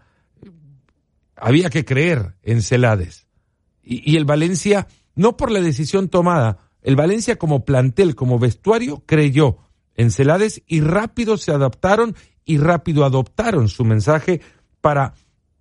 Había 1.35 1.69
que 1.69 1.85
creer 1.85 2.35
en 2.43 2.61
Celades. 2.61 3.27
Y, 3.83 4.11
y 4.11 4.17
el 4.17 4.25
Valencia, 4.25 4.87
no 5.15 5.37
por 5.37 5.51
la 5.51 5.61
decisión 5.61 6.09
tomada, 6.09 6.69
el 6.81 6.95
Valencia 6.95 7.37
como 7.37 7.65
plantel, 7.65 8.15
como 8.15 8.39
vestuario, 8.39 9.03
creyó 9.05 9.57
en 9.95 10.11
Celades 10.11 10.63
y 10.67 10.81
rápido 10.81 11.37
se 11.37 11.51
adaptaron 11.51 12.15
y 12.45 12.57
rápido 12.57 13.03
adoptaron 13.03 13.67
su 13.67 13.83
mensaje 13.83 14.41
para 14.79 15.13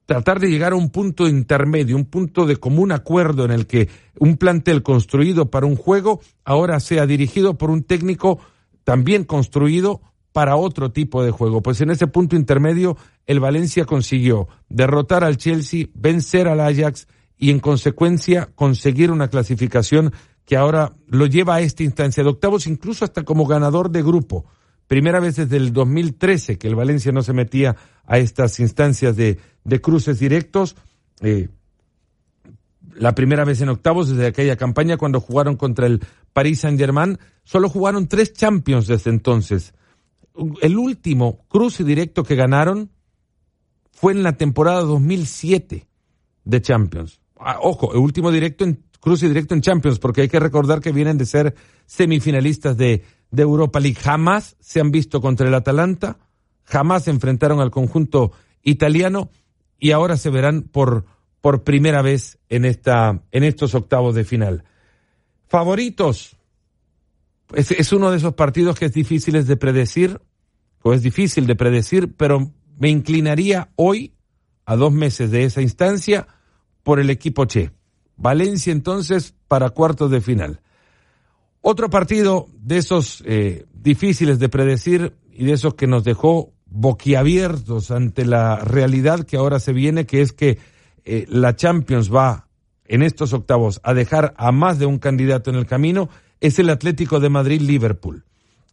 tratar 0.07 0.41
de 0.41 0.49
llegar 0.49 0.73
a 0.73 0.77
un 0.77 0.91
punto 0.91 1.29
intermedio, 1.29 1.97
un 1.97 2.07
punto 2.07 2.47
de 2.47 2.57
común 2.57 2.93
acuerdo 2.93 3.45
en 3.45 3.51
el 3.51 3.67
que 3.67 3.89
un 4.19 4.37
plantel 4.37 4.83
construido 4.83 5.51
para 5.51 5.67
un 5.67 5.77
juego 5.77 6.21
ahora 6.45 6.81
sea 6.81 7.07
dirigido 7.07 7.59
por 7.59 7.71
un 7.71 7.83
técnico 7.83 8.39
también 8.85 9.25
construido 9.25 10.01
para 10.33 10.57
otro 10.57 10.93
tipo 10.93 11.25
de 11.25 11.33
juego. 11.33 11.61
Pues 11.61 11.81
en 11.81 11.91
ese 11.91 12.07
punto 12.07 12.37
intermedio 12.37 12.97
el 13.27 13.41
Valencia 13.41 13.85
consiguió 13.85 14.49
derrotar 14.69 15.25
al 15.25 15.39
Chelsea, 15.39 15.87
vencer 15.95 16.47
al 16.47 16.61
Ajax 16.61 17.09
y 17.37 17.51
en 17.51 17.59
consecuencia 17.59 18.49
conseguir 18.55 19.11
una 19.11 19.29
clasificación 19.29 20.13
que 20.45 20.57
ahora 20.57 20.93
lo 21.09 21.27
lleva 21.27 21.57
a 21.57 21.61
esta 21.61 21.83
instancia 21.83 22.23
de 22.23 22.31
octavos, 22.31 22.67
incluso 22.67 23.05
hasta 23.05 23.25
como 23.25 23.47
ganador 23.47 23.91
de 23.91 24.03
grupo. 24.03 24.47
Primera 24.87 25.21
vez 25.21 25.37
desde 25.37 25.57
el 25.57 25.73
2013 25.73 26.59
que 26.59 26.69
el 26.69 26.77
Valencia 26.77 27.13
no 27.13 27.23
se 27.23 27.33
metía 27.33 27.77
a 28.05 28.19
estas 28.19 28.61
instancias 28.61 29.17
de, 29.17 29.39
de 29.65 29.81
cruces 29.81 30.19
directos. 30.19 30.77
Eh, 31.21 31.49
la 32.95 33.15
primera 33.15 33.45
vez 33.45 33.61
en 33.61 33.69
octavos 33.69 34.09
desde 34.09 34.27
aquella 34.27 34.57
campaña 34.57 34.97
cuando 34.97 35.21
jugaron 35.21 35.57
contra 35.57 35.87
el 35.87 36.01
Paris 36.33 36.61
Saint 36.61 36.79
Germain. 36.79 37.19
Solo 37.45 37.69
jugaron 37.69 38.07
tres 38.09 38.33
Champions 38.33 38.87
desde 38.87 39.11
entonces. 39.11 39.75
El 40.63 40.79
último 40.79 41.45
cruce 41.49 41.83
directo 41.83 42.23
que 42.23 42.37
ganaron 42.37 42.91
fue 43.91 44.13
en 44.13 44.23
la 44.23 44.37
temporada 44.37 44.83
2007 44.83 45.87
de 46.45 46.63
Champions. 46.63 47.21
Ah, 47.39 47.59
ojo, 47.61 47.93
el 47.93 47.99
último 47.99 48.31
directo 48.31 48.65
en 48.65 48.85
cruce 49.01 49.29
directo 49.29 49.55
en 49.55 49.61
Champions, 49.61 49.99
porque 49.99 50.23
hay 50.23 50.29
que 50.29 50.41
recordar 50.41 50.81
que 50.81 50.93
vienen 50.93 51.17
de 51.17 51.27
ser 51.27 51.55
semifinalistas 51.87 52.77
de, 52.77 53.05
de 53.31 53.43
Europa 53.43 53.81
League. 53.81 53.99
Jamás 54.01 54.57
se 54.61 54.81
han 54.81 54.91
visto 54.91 55.21
contra 55.21 55.49
el 55.49 55.55
Atalanta, 55.55 56.19
jamás 56.65 57.05
se 57.05 57.11
enfrentaron 57.11 57.61
al 57.61 57.71
conjunto 57.71 58.33
italiano 58.63 59.31
y 59.79 59.93
ahora 59.93 60.17
se 60.17 60.31
verán 60.31 60.63
por, 60.63 61.05
por 61.41 61.65
primera 61.65 62.03
vez 62.03 62.39
en, 62.49 62.65
esta, 62.65 63.23
en 63.31 63.45
estos 63.45 63.75
octavos 63.75 64.15
de 64.15 64.25
final. 64.25 64.65
Favoritos. 65.49 66.37
Es, 67.55 67.71
es 67.71 67.93
uno 67.93 68.11
de 68.11 68.17
esos 68.17 68.35
partidos 68.35 68.79
que 68.79 68.87
es 68.87 68.93
difícil 68.93 69.45
de 69.45 69.57
predecir, 69.57 70.21
o 70.83 70.93
es 70.93 71.03
difícil 71.03 71.47
de 71.47 71.57
predecir, 71.57 72.15
pero 72.17 72.53
me 72.79 72.91
inclinaría 72.91 73.71
hoy, 73.77 74.15
a 74.65 74.77
dos 74.77 74.93
meses 74.93 75.31
de 75.31 75.45
esa 75.45 75.63
instancia, 75.63 76.27
por 76.83 77.01
el 77.01 77.11
equipo 77.11 77.45
Che. 77.45 77.71
Valencia 78.17 78.73
entonces 78.73 79.35
para 79.49 79.71
cuartos 79.71 80.11
de 80.11 80.21
final. 80.21 80.61
Otro 81.69 81.91
partido 81.91 82.47
de 82.63 82.77
esos 82.77 83.25
eh, 83.27 83.67
difíciles 83.75 84.39
de 84.39 84.49
predecir 84.49 85.17
y 85.33 85.47
de 85.47 85.55
esos 85.55 85.75
que 85.75 85.89
nos 85.89 86.05
dejó 86.05 86.53
boquiabiertos 86.67 87.91
ante 87.91 88.25
la 88.25 88.61
realidad 88.61 89.25
que 89.25 89.37
ahora 89.37 89.59
se 89.59 89.73
viene, 89.73 90.07
que 90.07 90.21
es 90.21 90.33
que 90.33 90.61
eh, 91.05 91.27
la 91.29 91.57
Champions 91.57 92.15
va 92.15 92.47
en 92.85 93.03
estos 93.03 93.33
octavos 93.33 93.81
a 93.83 93.95
dejar 93.95 94.33
a 94.37 94.53
más 94.53 94.79
de 94.79 94.87
un 94.87 95.01
candidato 95.01 95.51
en 95.51 95.57
el 95.57 95.67
camino, 95.67 96.09
es 96.39 96.61
el 96.61 96.71
Atlético 96.71 97.19
de 97.19 97.31
Madrid-Liverpool. 97.31 98.27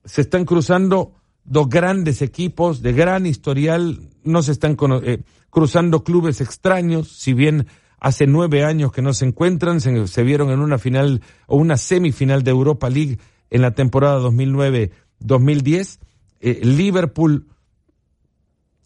Se 0.06 0.22
están 0.22 0.46
cruzando 0.46 1.16
dos 1.46 1.68
grandes 1.70 2.22
equipos 2.22 2.84
de 2.84 2.94
gran 2.94 3.26
historial, 3.26 4.02
no 4.24 4.44
se 4.44 4.52
están 4.52 4.78
eh, 5.02 5.24
cruzando 5.50 6.04
clubes 6.04 6.42
extraños, 6.42 7.08
si 7.08 7.34
bien 7.34 7.66
hace 8.04 8.28
nueve 8.28 8.66
años 8.66 8.92
que 8.92 9.02
no 9.02 9.14
se 9.14 9.26
encuentran, 9.26 9.80
se, 9.80 10.24
vieron 10.24 10.52
en 10.52 10.60
una 10.60 10.78
final 10.78 11.22
o 11.48 11.56
una 11.56 11.78
semifinal 11.78 12.44
de 12.44 12.52
Europa 12.52 12.90
League 12.90 13.18
en 13.50 13.62
la 13.62 13.72
temporada 13.72 14.20
2009-2010. 14.20 16.00
Eh, 16.42 16.60
Liverpool 16.64 17.48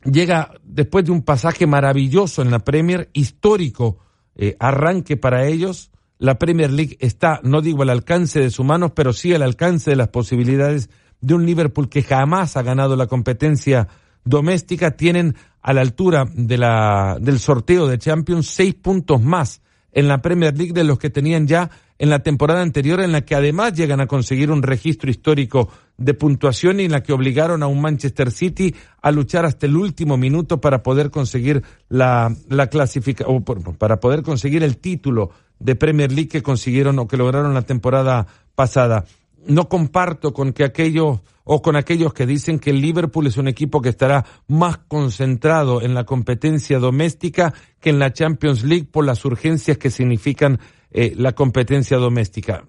llega 0.04 0.52
después 0.64 1.04
de 1.04 1.12
un 1.12 1.24
pasaje 1.24 1.66
maravilloso 1.66 2.44
en 2.44 2.52
la 2.52 2.60
Premier, 2.60 3.10
histórico 3.12 3.98
eh, 4.36 4.56
arranque 4.60 5.18
para 5.18 5.48
ellos. 5.48 5.90
La 6.20 6.38
Premier 6.38 6.72
League 6.72 6.96
está, 7.00 7.40
no 7.42 7.62
digo 7.62 7.82
al 7.82 7.90
alcance 7.90 8.40
de 8.40 8.52
sus 8.52 8.68
manos, 8.68 8.92
pero 8.92 9.14
sí 9.14 9.34
al 9.34 9.42
alcance 9.42 9.90
de 9.90 9.96
las 9.96 10.10
posibilidades 10.10 10.92
de 11.22 11.34
un 11.34 11.48
Liverpool 11.48 11.90
que 11.90 12.04
jamás 12.04 12.56
ha 12.56 12.62
ganado 12.62 12.96
la 12.96 13.08
competencia 13.08 13.88
doméstica. 14.28 14.92
Tienen 14.92 15.36
a 15.62 15.74
la 15.74 15.82
altura 15.82 16.26
de 16.34 16.58
la, 16.58 17.18
del 17.20 17.40
sorteo 17.40 17.88
de 17.88 17.98
Champions 17.98 18.48
seis 18.48 18.74
puntos 18.76 19.22
más 19.22 19.62
en 19.92 20.08
la 20.08 20.22
Premier 20.22 20.56
League 20.56 20.74
de 20.74 20.84
los 20.84 21.00
que 21.00 21.10
tenían 21.10 21.48
ya 21.48 21.70
en 22.00 22.12
la 22.12 22.20
temporada 22.20 22.62
anterior, 22.62 23.02
en 23.02 23.12
la 23.12 23.22
que 23.22 23.34
además 23.34 23.74
llegan 23.74 24.00
a 24.00 24.06
conseguir 24.06 24.52
un 24.52 24.62
registro 24.62 25.10
histórico 25.10 25.70
de 25.98 26.14
puntuación 26.14 26.80
y 26.80 26.84
en 26.86 26.92
la 26.92 27.02
que 27.02 27.14
obligaron 27.14 27.64
a 27.64 27.68
un 27.68 27.82
Manchester 27.82 28.32
City 28.32 28.76
a 29.02 29.12
luchar 29.12 29.46
hasta 29.46 29.66
el 29.66 29.76
último 29.76 30.16
minuto 30.16 30.62
para 30.62 30.84
poder 30.84 31.10
conseguir 31.10 31.64
la, 31.90 32.32
la 32.50 32.68
clasificación, 32.68 33.44
para 33.80 34.00
poder 34.00 34.22
conseguir 34.22 34.64
el 34.64 34.78
título 34.78 35.32
de 35.60 35.76
Premier 35.76 36.12
League 36.12 36.30
que 36.30 36.44
consiguieron 36.44 37.00
o 37.00 37.08
que 37.08 37.18
lograron 37.18 37.56
la 37.56 37.64
temporada 37.64 38.28
pasada. 38.54 39.06
No 39.48 39.68
comparto 39.68 40.34
con 40.34 40.54
que 40.54 40.64
aquellos 40.64 41.22
o 41.50 41.62
con 41.62 41.78
aquellos 41.78 42.14
que 42.14 42.26
dicen 42.26 42.60
que 42.60 42.72
el 42.72 42.82
Liverpool 42.82 43.26
es 43.28 43.38
un 43.38 43.48
equipo 43.48 43.82
que 43.82 43.90
estará 43.90 44.26
más 44.48 44.80
concentrado 44.80 45.82
en 45.82 45.94
la 45.94 46.04
competencia 46.04 46.78
doméstica 46.78 47.54
que 47.80 47.90
en 47.90 48.00
la 48.00 48.12
Champions 48.12 48.66
League 48.66 48.90
por 48.92 49.06
las 49.06 49.24
urgencias 49.24 49.78
que 49.78 49.90
significan 49.90 50.60
eh, 50.92 51.14
la 51.16 51.32
competencia 51.34 51.98
doméstica. 51.98 52.68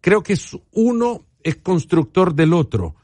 Creo 0.00 0.22
que 0.22 0.38
uno 0.72 1.26
es 1.42 1.56
constructor 1.56 2.34
del 2.34 2.52
otro 2.52 2.94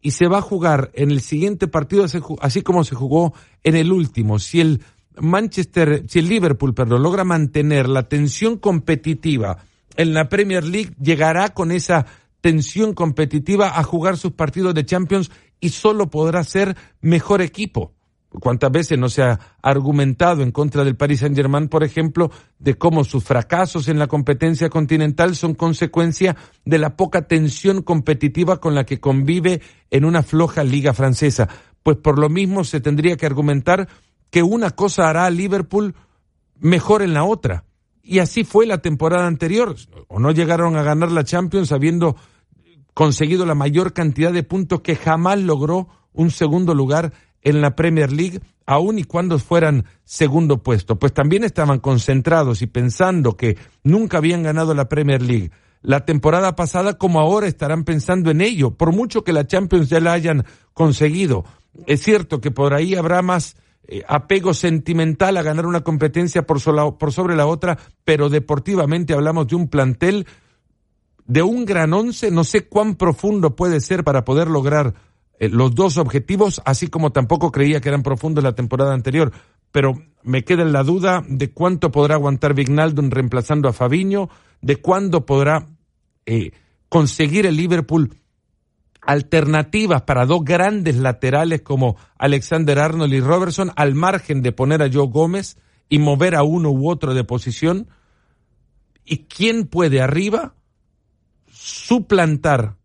y 0.00 0.12
se 0.12 0.28
va 0.28 0.38
a 0.38 0.42
jugar 0.42 0.92
en 0.94 1.10
el 1.10 1.22
siguiente 1.22 1.66
partido 1.66 2.06
así 2.40 2.62
como 2.62 2.84
se 2.84 2.94
jugó 2.94 3.34
en 3.64 3.74
el 3.74 3.90
último. 3.90 4.38
Si 4.38 4.60
el 4.60 4.80
Manchester, 5.20 6.04
si 6.06 6.20
el 6.20 6.28
Liverpool, 6.28 6.72
perdón, 6.72 7.02
logra 7.02 7.24
mantener 7.24 7.88
la 7.88 8.04
tensión 8.04 8.58
competitiva 8.58 9.58
en 9.96 10.14
la 10.14 10.28
Premier 10.28 10.62
League, 10.62 10.92
llegará 11.00 11.48
con 11.48 11.72
esa 11.72 12.06
tensión 12.46 12.94
competitiva 12.94 13.76
a 13.76 13.82
jugar 13.82 14.16
sus 14.16 14.30
partidos 14.30 14.72
de 14.72 14.86
Champions 14.86 15.32
y 15.58 15.70
solo 15.70 16.10
podrá 16.10 16.44
ser 16.44 16.76
mejor 17.00 17.42
equipo. 17.42 17.92
¿Cuántas 18.28 18.70
veces 18.70 18.96
no 18.96 19.08
se 19.08 19.24
ha 19.24 19.40
argumentado 19.62 20.44
en 20.44 20.52
contra 20.52 20.84
del 20.84 20.94
Paris 20.94 21.18
Saint 21.18 21.34
Germain, 21.34 21.66
por 21.66 21.82
ejemplo, 21.82 22.30
de 22.60 22.74
cómo 22.74 23.02
sus 23.02 23.24
fracasos 23.24 23.88
en 23.88 23.98
la 23.98 24.06
competencia 24.06 24.70
continental 24.70 25.34
son 25.34 25.54
consecuencia 25.54 26.36
de 26.64 26.78
la 26.78 26.96
poca 26.96 27.26
tensión 27.26 27.82
competitiva 27.82 28.60
con 28.60 28.76
la 28.76 28.86
que 28.86 29.00
convive 29.00 29.60
en 29.90 30.04
una 30.04 30.22
floja 30.22 30.62
liga 30.62 30.94
francesa? 30.94 31.48
Pues 31.82 31.96
por 31.96 32.16
lo 32.16 32.28
mismo 32.28 32.62
se 32.62 32.80
tendría 32.80 33.16
que 33.16 33.26
argumentar 33.26 33.88
que 34.30 34.44
una 34.44 34.70
cosa 34.70 35.10
hará 35.10 35.26
a 35.26 35.30
Liverpool 35.30 35.96
mejor 36.60 37.02
en 37.02 37.12
la 37.12 37.24
otra. 37.24 37.64
Y 38.04 38.20
así 38.20 38.44
fue 38.44 38.66
la 38.66 38.78
temporada 38.78 39.26
anterior. 39.26 39.74
O 40.06 40.20
no 40.20 40.30
llegaron 40.30 40.76
a 40.76 40.84
ganar 40.84 41.10
la 41.10 41.24
Champions 41.24 41.72
habiendo 41.72 42.14
conseguido 42.96 43.44
la 43.44 43.54
mayor 43.54 43.92
cantidad 43.92 44.32
de 44.32 44.42
puntos 44.42 44.80
que 44.80 44.96
jamás 44.96 45.38
logró 45.38 45.86
un 46.14 46.30
segundo 46.30 46.74
lugar 46.74 47.12
en 47.42 47.60
la 47.60 47.76
Premier 47.76 48.10
League, 48.10 48.40
aun 48.64 48.98
y 48.98 49.04
cuando 49.04 49.38
fueran 49.38 49.84
segundo 50.04 50.62
puesto. 50.62 50.98
Pues 50.98 51.12
también 51.12 51.44
estaban 51.44 51.78
concentrados 51.78 52.62
y 52.62 52.66
pensando 52.66 53.36
que 53.36 53.58
nunca 53.84 54.16
habían 54.16 54.42
ganado 54.42 54.72
la 54.72 54.88
Premier 54.88 55.20
League. 55.20 55.50
La 55.82 56.06
temporada 56.06 56.56
pasada 56.56 56.96
como 56.96 57.20
ahora 57.20 57.46
estarán 57.46 57.84
pensando 57.84 58.30
en 58.30 58.40
ello, 58.40 58.70
por 58.70 58.92
mucho 58.92 59.24
que 59.24 59.34
la 59.34 59.46
Champions 59.46 59.90
ya 59.90 60.00
la 60.00 60.14
hayan 60.14 60.46
conseguido. 60.72 61.44
Es 61.86 62.00
cierto 62.00 62.40
que 62.40 62.50
por 62.50 62.72
ahí 62.72 62.94
habrá 62.94 63.20
más 63.20 63.56
eh, 63.88 64.04
apego 64.08 64.54
sentimental 64.54 65.36
a 65.36 65.42
ganar 65.42 65.66
una 65.66 65.82
competencia 65.82 66.46
por, 66.46 66.62
por 66.96 67.12
sobre 67.12 67.36
la 67.36 67.46
otra, 67.46 67.76
pero 68.06 68.30
deportivamente 68.30 69.12
hablamos 69.12 69.48
de 69.48 69.56
un 69.56 69.68
plantel 69.68 70.26
de 71.26 71.42
un 71.42 71.64
gran 71.64 71.92
once, 71.92 72.30
no 72.30 72.44
sé 72.44 72.68
cuán 72.68 72.94
profundo 72.94 73.56
puede 73.56 73.80
ser 73.80 74.04
para 74.04 74.24
poder 74.24 74.48
lograr 74.48 74.94
eh, 75.38 75.48
los 75.48 75.74
dos 75.74 75.98
objetivos, 75.98 76.62
así 76.64 76.88
como 76.88 77.10
tampoco 77.12 77.52
creía 77.52 77.80
que 77.80 77.88
eran 77.88 78.02
profundos 78.02 78.44
la 78.44 78.54
temporada 78.54 78.94
anterior, 78.94 79.32
pero 79.72 79.94
me 80.22 80.44
queda 80.44 80.62
en 80.62 80.72
la 80.72 80.82
duda 80.82 81.22
de 81.28 81.50
cuánto 81.52 81.90
podrá 81.90 82.14
aguantar 82.14 82.54
Vignaldum 82.54 83.10
reemplazando 83.10 83.68
a 83.68 83.72
Fabiño, 83.72 84.28
de 84.62 84.76
cuándo 84.76 85.26
podrá 85.26 85.66
eh, 86.24 86.52
conseguir 86.88 87.46
el 87.46 87.56
Liverpool 87.56 88.14
alternativas 89.02 90.02
para 90.02 90.26
dos 90.26 90.44
grandes 90.44 90.96
laterales 90.96 91.62
como 91.62 91.96
Alexander 92.18 92.78
Arnold 92.78 93.12
y 93.12 93.20
Robertson, 93.20 93.70
al 93.76 93.94
margen 93.94 94.42
de 94.42 94.52
poner 94.52 94.82
a 94.82 94.90
Joe 94.92 95.06
Gómez 95.08 95.58
y 95.88 96.00
mover 96.00 96.34
a 96.34 96.42
uno 96.42 96.70
u 96.70 96.90
otro 96.90 97.14
de 97.14 97.22
posición. 97.22 97.88
¿Y 99.04 99.26
quién 99.26 99.68
puede 99.68 100.00
arriba 100.00 100.54
suplantar 101.66 102.76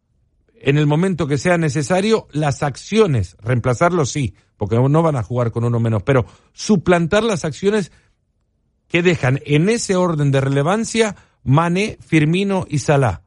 en 0.55 0.77
el 0.77 0.87
momento 0.87 1.27
que 1.27 1.37
sea 1.37 1.59
necesario 1.59 2.27
las 2.31 2.63
acciones, 2.63 3.37
reemplazarlo 3.39 4.07
sí, 4.07 4.33
porque 4.57 4.75
no 4.75 5.03
van 5.03 5.15
a 5.15 5.23
jugar 5.23 5.51
con 5.51 5.65
uno 5.65 5.79
menos, 5.79 6.01
pero 6.01 6.25
suplantar 6.51 7.23
las 7.23 7.45
acciones 7.45 7.91
que 8.87 9.03
dejan 9.03 9.39
en 9.45 9.69
ese 9.69 9.95
orden 9.95 10.31
de 10.31 10.41
relevancia 10.41 11.15
Mané, 11.43 11.99
Firmino 12.01 12.65
y 12.67 12.79
Salah. 12.79 13.21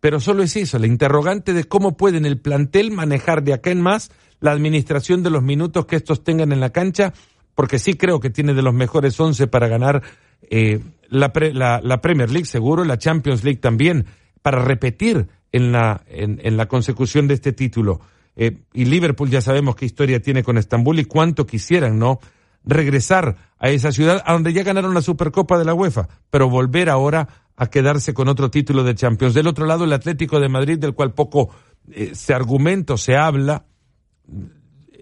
Pero 0.00 0.20
solo 0.20 0.42
es 0.42 0.56
eso, 0.56 0.78
la 0.78 0.86
interrogante 0.86 1.54
de 1.54 1.64
cómo 1.64 1.96
pueden 1.96 2.26
el 2.26 2.38
plantel 2.38 2.90
manejar 2.90 3.42
de 3.42 3.54
acá 3.54 3.70
en 3.70 3.80
más 3.80 4.10
la 4.40 4.52
administración 4.52 5.22
de 5.22 5.30
los 5.30 5.42
minutos 5.42 5.86
que 5.86 5.96
estos 5.96 6.22
tengan 6.22 6.52
en 6.52 6.60
la 6.60 6.70
cancha 6.70 7.14
porque 7.54 7.78
sí 7.78 7.94
creo 7.94 8.20
que 8.20 8.30
tiene 8.30 8.54
de 8.54 8.62
los 8.62 8.74
mejores 8.74 9.18
once 9.18 9.46
para 9.46 9.68
ganar 9.68 10.02
eh, 10.50 10.80
la, 11.08 11.80
la, 11.82 12.00
Premier 12.00 12.30
League 12.30 12.46
seguro, 12.46 12.84
la 12.84 12.98
Champions 12.98 13.44
League 13.44 13.60
también, 13.60 14.06
para 14.42 14.62
repetir 14.62 15.28
en 15.52 15.72
la, 15.72 16.02
en, 16.06 16.56
la 16.56 16.66
consecución 16.66 17.28
de 17.28 17.34
este 17.34 17.52
título. 17.52 18.00
Eh, 18.36 18.58
y 18.72 18.84
Liverpool 18.84 19.30
ya 19.30 19.40
sabemos 19.40 19.74
qué 19.74 19.86
historia 19.86 20.20
tiene 20.20 20.42
con 20.42 20.58
Estambul 20.58 20.98
y 20.98 21.04
cuánto 21.04 21.46
quisieran, 21.46 21.98
¿no? 21.98 22.20
Regresar 22.64 23.36
a 23.58 23.70
esa 23.70 23.92
ciudad 23.92 24.22
a 24.24 24.32
donde 24.32 24.52
ya 24.52 24.62
ganaron 24.62 24.94
la 24.94 25.02
Supercopa 25.02 25.58
de 25.58 25.64
la 25.64 25.74
UEFA, 25.74 26.08
pero 26.30 26.48
volver 26.48 26.88
ahora 26.90 27.28
a 27.56 27.66
quedarse 27.68 28.14
con 28.14 28.28
otro 28.28 28.50
título 28.50 28.84
de 28.84 28.94
Champions. 28.94 29.34
Del 29.34 29.48
otro 29.48 29.66
lado, 29.66 29.84
el 29.84 29.92
Atlético 29.92 30.38
de 30.38 30.48
Madrid, 30.48 30.78
del 30.78 30.94
cual 30.94 31.12
poco 31.12 31.50
eh, 31.90 32.12
se 32.14 32.34
argumenta 32.34 32.96
se 32.96 33.16
habla 33.16 33.64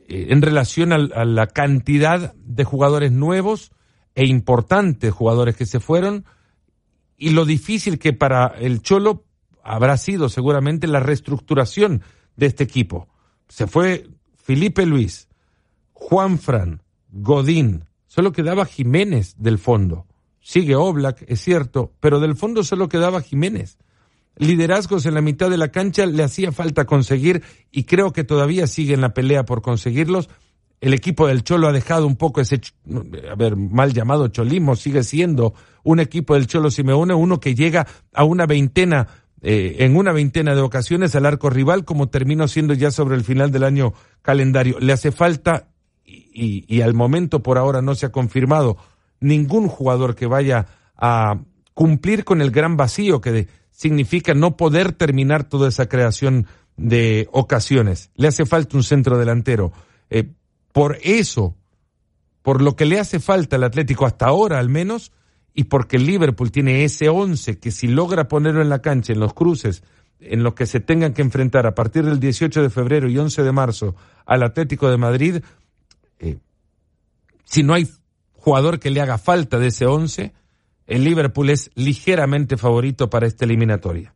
eh, 0.09 0.29
en 0.31 0.42
relación 0.42 0.92
a, 0.92 1.25
la 1.25 1.47
cantidad 1.49 2.35
de 2.35 2.64
jugadores 2.64 3.12
nuevos 3.12 3.73
e 4.16 4.26
importantes 4.26 5.12
jugadores 5.12 5.55
que 5.55 5.66
se 5.66 5.79
fueron 5.79 6.24
y 7.18 7.31
lo 7.31 7.44
difícil 7.44 7.98
que 7.98 8.12
para 8.12 8.46
el 8.46 8.83
Cholo 8.83 9.24
habrá 9.62 9.96
sido 9.98 10.29
seguramente 10.29 10.87
la 10.87 11.00
reestructuración 11.00 12.02
de 12.35 12.46
este 12.46 12.64
equipo. 12.64 13.09
Se 13.48 13.66
fue 13.66 14.09
Felipe 14.35 14.87
Luis, 14.87 15.29
Juan 15.92 16.38
Fran, 16.38 16.83
Godín, 17.11 17.85
solo 18.07 18.33
quedaba 18.33 18.64
Jiménez 18.64 19.35
del 19.38 19.59
fondo. 19.59 20.07
Sigue 20.40 20.76
Oblak, 20.76 21.24
es 21.29 21.40
cierto, 21.40 21.92
pero 22.00 22.18
del 22.18 22.37
fondo 22.37 22.64
solo 22.64 22.88
quedaba 22.88 23.20
Jiménez. 23.20 23.79
Liderazgos 24.37 25.05
en 25.05 25.14
la 25.14 25.20
mitad 25.20 25.50
de 25.50 25.59
la 25.59 25.68
cancha 25.68 26.07
le 26.07 26.22
hacía 26.22 26.52
falta 26.52 26.87
conseguir 26.87 27.42
y 27.70 27.85
creo 27.85 28.12
que 28.12 28.24
todavía 28.24 28.66
sigue 28.66 28.94
en 28.94 29.00
la 29.00 29.12
pelea 29.12 29.44
por 29.44 29.61
conseguirlos. 29.61 30.31
El 30.81 30.95
equipo 30.95 31.27
del 31.27 31.43
Cholo 31.43 31.69
ha 31.69 31.73
dejado 31.73 32.07
un 32.07 32.17
poco 32.17 32.41
ese, 32.41 32.61
a 33.31 33.35
ver, 33.35 33.57
mal 33.57 33.93
llamado 33.93 34.29
cholismo, 34.29 34.77
sigue 34.77 35.03
siendo 35.03 35.55
un 35.83 36.01
equipo 36.01 36.35
del 36.35 36.47
Cholo 36.47 36.71
Simeone, 36.71 37.15
uno 37.15 37.41
que 37.41 37.55
llega 37.55 37.87
a 38.12 38.25
una 38.25 38.47
veintena, 38.47 39.09
eh, 39.41 39.77
en 39.81 39.97
una 39.97 40.12
veintena 40.12 40.55
de 40.55 40.61
ocasiones 40.61 41.15
al 41.15 41.27
arco 41.27 41.49
rival, 41.49 41.85
como 41.85 42.09
terminó 42.09 42.47
siendo 42.47 42.75
ya 42.75 42.91
sobre 42.91 43.17
el 43.17 43.25
final 43.25 43.51
del 43.51 43.65
año 43.65 43.95
calendario. 44.23 44.79
Le 44.81 44.93
hace 44.93 45.12
falta, 45.12 45.69
y, 46.05 46.65
y 46.69 46.83
al 46.83 46.95
momento 46.95 47.43
por 47.43 47.57
ahora 47.57 47.81
no 47.81 47.95
se 47.95 48.07
ha 48.07 48.12
confirmado, 48.12 48.77
ningún 49.21 49.69
jugador 49.69 50.15
que 50.15 50.27
vaya 50.27 50.67
a 50.97 51.39
cumplir 51.75 52.25
con 52.25 52.41
el 52.41 52.51
gran 52.51 52.77
vacío 52.77 53.21
que 53.21 53.49
significa 53.71 54.35
no 54.35 54.57
poder 54.57 54.93
terminar 54.93 55.45
toda 55.45 55.69
esa 55.69 55.89
creación 55.89 56.47
de 56.77 57.29
ocasiones. 57.33 58.11
Le 58.15 58.29
hace 58.29 58.47
falta 58.47 58.77
un 58.77 58.83
centro 58.83 59.19
delantero. 59.19 59.73
Eh, 60.09 60.31
por 60.77 60.99
eso, 61.03 61.57
por 62.43 62.61
lo 62.61 62.77
que 62.77 62.85
le 62.85 63.01
hace 63.01 63.19
falta 63.19 63.57
al 63.57 63.65
Atlético 63.65 64.05
hasta 64.05 64.27
ahora 64.27 64.59
al 64.59 64.69
menos, 64.69 65.11
y 65.55 65.65
porque 65.65 65.99
Liverpool 65.99 66.53
tiene 66.53 66.85
ese 66.85 67.09
once 67.09 67.59
que 67.59 67.71
si 67.71 67.87
logra 67.87 68.29
ponerlo 68.29 68.61
en 68.61 68.69
la 68.69 68.83
cancha, 68.83 69.15
en 69.15 69.21
los 69.21 69.33
cruces, 69.33 69.83
en 70.21 70.43
los 70.43 70.53
que 70.53 70.67
se 70.67 70.81
tengan 70.81 71.15
que 71.15 71.23
enfrentar 71.23 71.67
a 71.67 71.75
partir 71.75 72.05
del 72.05 72.21
18 72.21 72.61
de 72.61 72.69
febrero 72.69 73.09
y 73.09 73.17
11 73.17 73.43
de 73.43 73.53
marzo 73.53 73.97
al 74.27 74.43
Atlético 74.43 74.91
de 74.91 74.99
Madrid, 74.99 75.43
eh, 76.19 76.37
si 77.47 77.62
no 77.62 77.73
hay 77.73 77.89
jugador 78.35 78.79
que 78.79 78.91
le 78.91 79.01
haga 79.01 79.17
falta 79.17 79.59
de 79.59 79.69
ese 79.69 79.87
once, 79.87 80.35
el 80.87 81.05
Liverpool 81.05 81.49
es 81.49 81.71
ligeramente 81.75 82.59
favorito 82.59 83.09
para 83.09 83.27
esta 83.27 83.47
eliminatoria. 83.47 84.12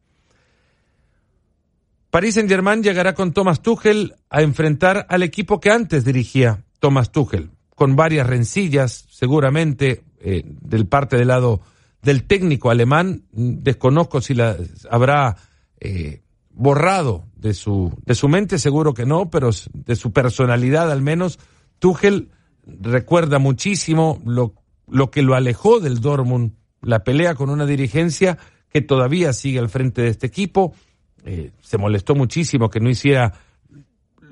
Paris 2.11 2.35
Saint-Germain 2.35 2.83
llegará 2.83 3.14
con 3.14 3.33
Thomas 3.33 3.62
Tuchel 3.62 4.16
a 4.31 4.42
enfrentar 4.42 5.07
al 5.09 5.23
equipo 5.23 5.61
que 5.61 5.70
antes 5.70 6.05
dirigía 6.05 6.64
Thomas 6.81 7.12
Tuchel, 7.12 7.51
con 7.77 7.94
varias 7.94 8.27
rencillas, 8.27 9.07
seguramente, 9.11 10.03
eh, 10.18 10.42
del 10.44 10.87
parte 10.87 11.16
del 11.16 11.29
lado 11.29 11.61
del 12.03 12.25
técnico 12.25 12.70
alemán. 12.70 13.23
Desconozco 13.31 14.20
si 14.20 14.35
la 14.35 14.57
habrá 14.90 15.37
eh, 15.79 16.23
borrado 16.51 17.27
de 17.37 17.55
su, 17.55 17.96
de 18.05 18.16
su 18.16 18.29
mente, 18.29 18.59
seguro 18.59 18.92
que 18.92 19.07
no, 19.07 19.31
pero 19.31 19.51
de 19.73 19.94
su 19.94 20.12
personalidad 20.12 20.90
al 20.90 21.03
menos. 21.03 21.38
Tuchel 21.79 22.31
recuerda 22.66 23.38
muchísimo 23.38 24.20
lo, 24.27 24.55
lo 24.88 25.12
que 25.12 25.23
lo 25.23 25.37
alejó 25.37 25.79
del 25.79 26.01
Dortmund, 26.01 26.55
la 26.83 27.05
pelea 27.05 27.37
con 27.37 27.51
una 27.51 27.66
dirigencia 27.66 28.37
que 28.68 28.81
todavía 28.81 29.33
sigue 29.33 29.61
al 29.61 29.68
frente 29.68 30.03
de 30.03 30.09
este 30.09 30.27
equipo. 30.27 30.75
Eh, 31.24 31.50
se 31.61 31.78
molestó 31.78 32.14
muchísimo 32.14 32.70
que 32.70 32.80
no 32.80 32.88
hiciera 32.90 33.35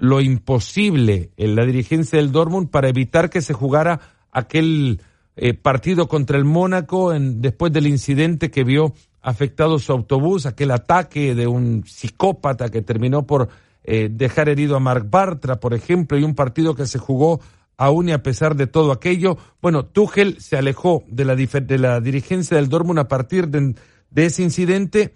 lo 0.00 0.20
imposible 0.20 1.30
en 1.36 1.56
la 1.56 1.64
dirigencia 1.64 2.18
del 2.18 2.32
Dortmund 2.32 2.70
para 2.70 2.88
evitar 2.88 3.30
que 3.30 3.42
se 3.42 3.52
jugara 3.52 4.00
aquel 4.30 5.00
eh, 5.36 5.54
partido 5.54 6.08
contra 6.08 6.38
el 6.38 6.44
Mónaco 6.44 7.12
en, 7.12 7.40
después 7.40 7.72
del 7.72 7.86
incidente 7.86 8.50
que 8.50 8.64
vio 8.64 8.94
afectado 9.20 9.78
su 9.78 9.92
autobús, 9.92 10.46
aquel 10.46 10.70
ataque 10.70 11.34
de 11.34 11.46
un 11.46 11.84
psicópata 11.86 12.70
que 12.70 12.82
terminó 12.82 13.26
por 13.26 13.48
eh, 13.84 14.08
dejar 14.10 14.48
herido 14.48 14.76
a 14.76 14.80
Mark 14.80 15.08
Bartra, 15.10 15.60
por 15.60 15.74
ejemplo, 15.74 16.18
y 16.18 16.22
un 16.22 16.34
partido 16.34 16.74
que 16.74 16.86
se 16.86 16.98
jugó 16.98 17.40
aún 17.76 18.08
y 18.08 18.12
a 18.12 18.22
pesar 18.22 18.56
de 18.56 18.66
todo 18.66 18.92
aquello, 18.92 19.38
bueno, 19.62 19.86
Tuchel 19.86 20.40
se 20.40 20.56
alejó 20.56 21.04
de 21.06 21.24
la, 21.24 21.36
de 21.36 21.78
la 21.78 22.00
dirigencia 22.00 22.56
del 22.56 22.68
Dortmund 22.68 22.98
a 22.98 23.08
partir 23.08 23.48
de, 23.48 23.74
ese 24.14 24.42
incidente 24.42 25.14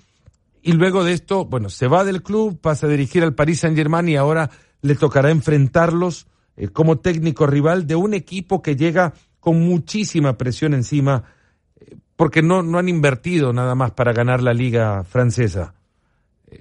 y 0.62 0.72
luego 0.72 1.02
de 1.04 1.12
esto, 1.12 1.44
bueno, 1.44 1.68
se 1.68 1.88
va 1.88 2.04
del 2.04 2.22
club, 2.22 2.60
pasa 2.60 2.86
a 2.86 2.90
dirigir 2.90 3.24
al 3.24 3.34
Paris 3.34 3.60
Saint-Germain 3.60 4.08
y 4.08 4.16
ahora 4.16 4.50
le 4.80 4.94
tocará 4.94 5.30
enfrentarlos 5.30 6.28
eh, 6.56 6.68
como 6.68 6.98
técnico 6.98 7.46
rival 7.46 7.86
de 7.86 7.96
un 7.96 8.14
equipo 8.14 8.62
que 8.62 8.76
llega 8.76 9.12
con 9.40 9.60
muchísima 9.60 10.38
presión 10.38 10.72
encima 10.72 11.24
eh, 11.80 11.96
porque 12.14 12.42
no, 12.42 12.62
no 12.62 12.78
han 12.78 12.88
invertido 12.88 13.52
nada 13.52 13.74
más 13.74 13.90
para 13.90 14.12
ganar 14.12 14.40
la 14.40 14.52
liga 14.52 15.02
francesa. 15.02 15.74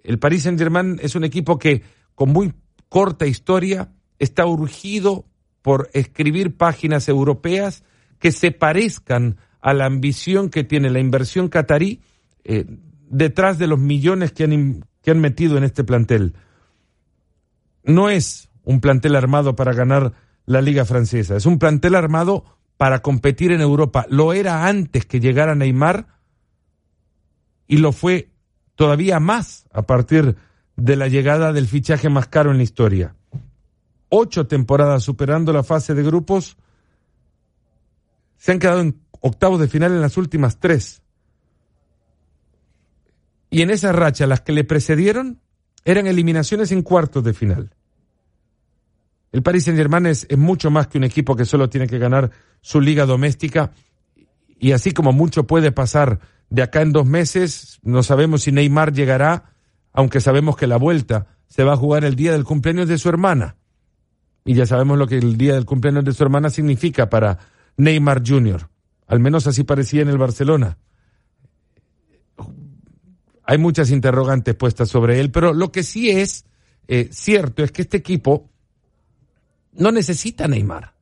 El 0.04 0.18
Paris 0.18 0.44
Saint-Germain 0.44 1.00
es 1.02 1.16
un 1.16 1.24
equipo 1.24 1.60
que 1.60 1.84
con 2.16 2.30
muy 2.32 2.54
corta 2.90 3.28
historia 3.28 3.92
está 4.18 4.46
urgido 4.46 5.26
por 5.62 5.90
escribir 5.94 6.58
páginas 6.58 7.08
europeas 7.08 7.84
que 8.18 8.32
se 8.32 8.52
parezcan 8.52 9.38
a 9.62 9.74
la 9.74 9.86
ambición 9.86 10.50
que 10.50 10.64
tiene 10.64 10.90
la 10.90 11.00
inversión 11.00 11.50
catarí 11.50 12.02
eh, 12.44 12.66
detrás 13.12 13.58
de 13.58 13.68
los 13.68 13.80
millones 13.80 14.32
que 14.32 14.46
han, 14.46 14.86
que 15.02 15.12
han 15.12 15.20
metido 15.20 15.58
en 15.58 15.64
este 15.64 15.84
plantel. 15.84 16.36
No 17.84 18.10
es 18.10 18.50
un 18.64 18.82
plantel 18.82 19.16
armado 19.16 19.56
para 19.56 19.74
ganar 19.74 20.14
la 20.46 20.62
liga 20.62 20.86
francesa, 20.86 21.36
es 21.36 21.46
un 21.46 21.60
plantel 21.60 21.96
armado 21.96 22.46
para 22.78 23.02
competir 23.02 23.52
en 23.52 23.62
Europa. 23.62 24.06
Lo 24.10 24.34
era 24.34 24.68
antes 24.68 25.06
que 25.06 25.20
llegara 25.20 25.56
Neymar 25.56 26.08
y 27.68 27.78
lo 27.78 27.92
fue 27.92 28.30
todavía 28.76 29.20
más 29.20 29.68
a 29.72 29.84
partir 29.84 30.36
de 30.76 30.96
la 30.96 31.08
llegada 31.08 31.54
del 31.54 31.68
fichaje 31.68 32.10
más 32.10 32.28
caro 32.28 32.52
en 32.52 32.58
la 32.58 32.64
historia 32.64 33.16
ocho 34.12 34.46
temporadas 34.46 35.04
superando 35.04 35.54
la 35.54 35.64
fase 35.64 35.96
de 35.96 36.04
grupos, 36.04 36.58
se 38.38 38.52
han 38.52 38.60
quedado 38.60 38.82
en 38.82 39.02
octavos 39.22 39.60
de 39.60 39.70
final 39.70 39.94
en 39.94 40.02
las 40.02 40.18
últimas 40.18 40.60
tres. 40.60 41.01
Y 43.52 43.62
en 43.62 43.70
esa 43.70 43.92
racha, 43.92 44.26
las 44.26 44.42
que 44.42 44.52
le 44.52 44.64
precedieron 44.64 45.40
eran 45.86 46.08
eliminaciones 46.08 46.72
en 46.72 46.82
cuartos 46.82 47.24
de 47.24 47.36
final. 47.36 47.76
El 49.32 49.44
Paris 49.44 49.66
Saint 49.66 49.78
Germain 49.78 50.08
es, 50.08 50.26
es, 50.28 50.38
mucho 50.40 50.72
más 50.72 50.88
que 50.88 50.98
un 50.98 51.04
equipo 51.04 51.36
que 51.36 51.46
solo 51.46 51.70
tiene 51.70 51.86
que 51.86 52.00
ganar 52.00 52.32
su 52.62 52.82
liga 52.82 53.06
doméstica. 53.06 53.74
Y 54.58 54.72
así 54.72 54.92
como 54.92 55.14
mucho 55.14 55.46
puede 55.46 55.72
pasar 55.72 56.20
de 56.50 56.64
acá 56.64 56.82
en 56.82 56.92
dos 56.92 57.06
meses, 57.06 57.80
no 57.84 58.02
sabemos 58.02 58.42
si 58.42 58.52
Neymar 58.52 58.92
llegará, 58.92 59.54
aunque 59.94 60.20
sabemos 60.20 60.58
que 60.58 60.66
la 60.66 60.78
vuelta 60.78 61.28
se 61.48 61.64
va 61.64 61.74
a 61.74 61.78
jugar 61.78 62.04
el 62.06 62.16
día 62.16 62.32
del 62.32 62.44
cumpleaños 62.44 62.88
de 62.88 62.98
su 62.98 63.10
hermana 63.10 63.58
y 64.44 64.56
ya 64.56 64.66
sabemos 64.66 64.98
lo 64.98 65.08
que 65.08 65.18
el 65.18 65.38
día 65.38 65.54
del 65.54 65.66
cumpleaños 65.66 66.06
de 66.06 66.14
su 66.14 66.24
hermana 66.24 66.50
significa 66.50 67.10
para 67.10 67.38
Neymar 67.78 68.24
Jr. 68.26 68.70
Al 69.08 69.20
menos 69.20 69.48
así 69.48 69.64
parecía 69.64 70.02
en 70.02 70.10
el 70.10 70.18
Barcelona. 70.18 70.78
Hay 73.52 73.58
muchas 73.58 73.92
interrogantes 73.92 74.56
puestas 74.56 74.88
sobre 74.88 75.20
él, 75.20 75.30
pero 75.30 75.54
lo 75.54 75.72
que 75.72 75.84
sí 75.84 76.10
es 76.10 76.46
eh, 76.88 77.10
cierto 77.12 77.64
es 77.64 77.72
que 77.72 77.82
este 77.82 77.98
equipo 77.98 78.50
no 79.74 79.92
necesita 79.92 80.48
Neymar. 80.48 80.94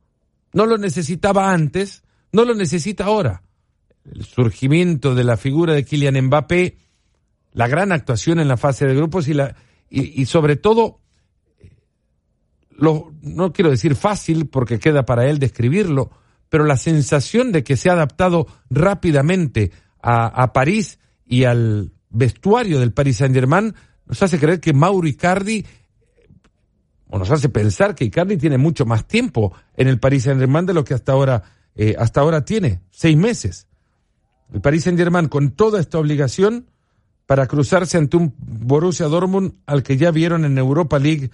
No 0.52 0.66
lo 0.66 0.76
necesitaba 0.76 1.52
antes, 1.52 2.02
no 2.32 2.44
lo 2.44 2.54
necesita 2.54 3.04
ahora. 3.04 3.44
El 4.04 4.24
surgimiento 4.24 5.14
de 5.14 5.22
la 5.22 5.36
figura 5.36 5.74
de 5.74 5.84
Kylian 5.84 6.26
Mbappé, 6.26 6.76
la 7.52 7.68
gran 7.68 7.92
actuación 7.92 8.40
en 8.40 8.48
la 8.48 8.56
fase 8.56 8.84
de 8.84 8.96
grupos 8.96 9.28
y, 9.28 9.34
la, 9.34 9.54
y 9.88 10.24
sobre 10.26 10.56
todo 10.56 11.00
no 12.80 13.52
quiero 13.52 13.70
decir 13.70 13.94
fácil 13.94 14.48
porque 14.48 14.78
queda 14.78 15.04
para 15.04 15.28
él 15.28 15.38
describirlo, 15.38 16.10
pero 16.48 16.64
la 16.64 16.76
sensación 16.76 17.52
de 17.52 17.62
que 17.62 17.76
se 17.76 17.90
ha 17.90 17.92
adaptado 17.92 18.46
rápidamente 18.70 19.70
a, 20.02 20.52
París 20.52 20.98
y 21.26 21.44
al 21.44 21.92
vestuario 22.10 22.80
del 22.80 22.92
Paris 22.92 23.18
Saint 23.18 23.34
Germain 23.34 23.74
nos 24.06 24.22
hace 24.22 24.38
creer 24.38 24.60
que 24.60 24.72
Mauro 24.72 25.06
Icardi 25.06 25.64
o 27.10 27.18
nos 27.18 27.30
hace 27.30 27.48
pensar 27.48 27.94
que 27.94 28.04
Icardi 28.04 28.36
tiene 28.36 28.56
mucho 28.56 28.86
más 28.86 29.06
tiempo 29.06 29.52
en 29.76 29.88
el 29.88 29.98
Paris 29.98 30.24
Saint-Germain 30.24 30.64
de 30.64 30.74
lo 30.74 30.84
que 30.84 30.94
hasta 30.94 31.12
ahora, 31.12 31.42
eh, 31.74 31.96
hasta 31.98 32.20
ahora 32.20 32.44
tiene, 32.44 32.80
seis 32.90 33.16
meses. 33.16 33.66
El 34.52 34.60
Paris 34.60 34.84
Saint-Germain 34.84 35.28
con 35.28 35.50
toda 35.50 35.80
esta 35.80 35.98
obligación 35.98 36.66
para 37.26 37.46
cruzarse 37.46 37.98
ante 37.98 38.16
un 38.16 38.34
Borussia 38.38 39.06
Dortmund 39.06 39.54
al 39.66 39.82
que 39.82 39.96
ya 39.96 40.10
vieron 40.10 40.44
en 40.44 40.56
Europa 40.58 40.98
League 40.98 41.30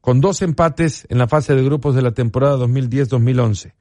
con 0.00 0.20
dos 0.20 0.40
empates 0.42 1.06
en 1.10 1.18
la 1.18 1.28
fase 1.28 1.54
de 1.54 1.64
grupos 1.64 1.94
de 1.94 2.02
la 2.02 2.12
temporada 2.12 2.56
2010-2011. 2.56 3.74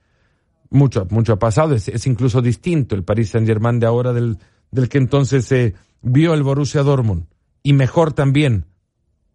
Mucho, 0.69 1.07
mucho 1.09 1.33
ha 1.33 1.39
pasado, 1.39 1.75
es, 1.75 2.07
incluso 2.07 2.41
distinto 2.41 2.95
el 2.95 3.03
Paris 3.03 3.29
Saint-Germain 3.29 3.79
de 3.79 3.85
ahora 3.85 4.11
del, 4.11 4.37
del 4.71 4.89
que 4.89 4.97
entonces 4.97 5.45
se 5.45 5.75
vio 6.01 6.33
el 6.33 6.43
Borussia 6.43 6.83
Dortmund. 6.83 7.27
Y 7.63 7.73
mejor 7.73 8.13
también, 8.13 8.65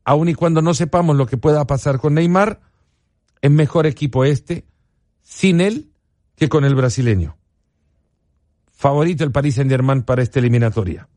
aun 0.04 0.28
y 0.28 0.34
cuando 0.34 0.62
no 0.62 0.74
sepamos 0.74 1.16
lo 1.16 1.26
que 1.26 1.36
pueda 1.36 1.66
pasar 1.66 1.98
con 1.98 2.14
Neymar, 2.14 2.60
es 3.40 3.50
mejor 3.50 3.86
equipo 3.86 4.24
este 4.24 4.64
sin 5.22 5.60
él 5.60 5.90
que 6.36 6.48
con 6.48 6.64
el 6.64 6.74
brasileño. 6.74 7.36
Favorito 8.72 9.24
el 9.24 9.32
Paris 9.32 9.56
Saint-Germain 9.56 10.02
para 10.02 10.22
esta 10.22 10.40
eliminatoria. 10.40 11.08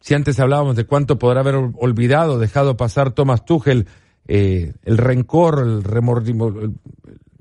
Si 0.00 0.14
antes 0.14 0.38
hablábamos 0.38 0.76
de 0.76 0.86
cuánto 0.86 1.18
podrá 1.18 1.40
haber 1.40 1.56
olvidado, 1.56 2.38
dejado 2.38 2.76
pasar 2.76 3.10
Thomas 3.10 3.44
Tuchel, 3.44 3.88
eh, 4.28 4.74
el 4.84 4.98
rencor, 4.98 5.58
el 5.58 5.82
remordimiento, 5.82 6.72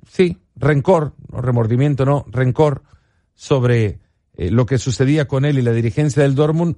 sí, 0.09 0.39
rencor, 0.55 1.13
no 1.31 1.41
remordimiento, 1.41 2.05
no, 2.05 2.25
rencor 2.27 2.83
sobre 3.35 3.99
eh, 4.38 4.52
lo 4.52 4.65
que 4.65 4.78
sucedía 4.78 5.28
con 5.28 5.45
él 5.45 5.58
y 5.58 5.62
la 5.62 5.71
dirigencia 5.71 6.24
del 6.24 6.36
Dortmund, 6.36 6.78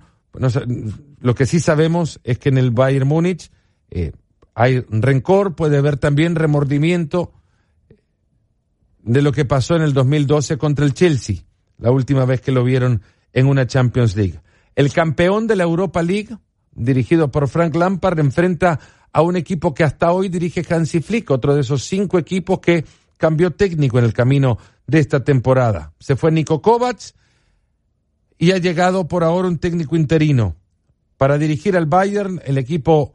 lo 1.19 1.35
que 1.35 1.45
sí 1.45 1.59
sabemos 1.59 2.19
es 2.23 2.37
que 2.37 2.49
en 2.49 2.57
el 2.57 2.71
Bayern 2.71 3.07
Múnich 3.07 3.49
eh, 3.89 4.11
hay 4.53 4.81
rencor, 4.89 5.55
puede 5.55 5.77
haber 5.77 5.97
también 5.97 6.35
remordimiento 6.35 7.33
de 9.03 9.21
lo 9.21 9.31
que 9.31 9.45
pasó 9.45 9.75
en 9.75 9.81
el 9.81 9.93
2012 9.93 10.57
contra 10.57 10.85
el 10.85 10.93
Chelsea, 10.93 11.37
la 11.77 11.91
última 11.91 12.25
vez 12.25 12.41
que 12.41 12.51
lo 12.51 12.63
vieron 12.63 13.01
en 13.33 13.47
una 13.47 13.65
Champions 13.65 14.15
League. 14.15 14.39
El 14.75 14.91
campeón 14.91 15.47
de 15.47 15.55
la 15.55 15.63
Europa 15.63 16.03
League, 16.03 16.37
dirigido 16.73 17.31
por 17.31 17.47
Frank 17.47 17.75
Lampard, 17.75 18.19
enfrenta 18.19 18.79
a 19.11 19.21
un 19.21 19.35
equipo 19.35 19.73
que 19.73 19.83
hasta 19.83 20.11
hoy 20.11 20.29
dirige 20.29 20.63
Hansi 20.69 21.01
Flick, 21.01 21.31
otro 21.31 21.55
de 21.55 21.61
esos 21.61 21.83
cinco 21.83 22.19
equipos 22.19 22.59
que 22.59 22.85
cambió 23.17 23.51
técnico 23.51 23.97
en 23.97 24.05
el 24.05 24.13
camino 24.13 24.57
de 24.85 24.99
esta 24.99 25.23
temporada. 25.23 25.93
Se 25.99 26.15
fue 26.15 26.31
Nico 26.31 26.61
Kovac 26.61 26.99
y 28.37 28.51
ha 28.51 28.57
llegado 28.57 29.07
por 29.07 29.23
ahora 29.23 29.47
un 29.47 29.57
técnico 29.57 29.95
interino 29.95 30.55
para 31.17 31.37
dirigir 31.37 31.75
al 31.75 31.87
Bayern, 31.87 32.41
el 32.45 32.57
equipo 32.57 33.13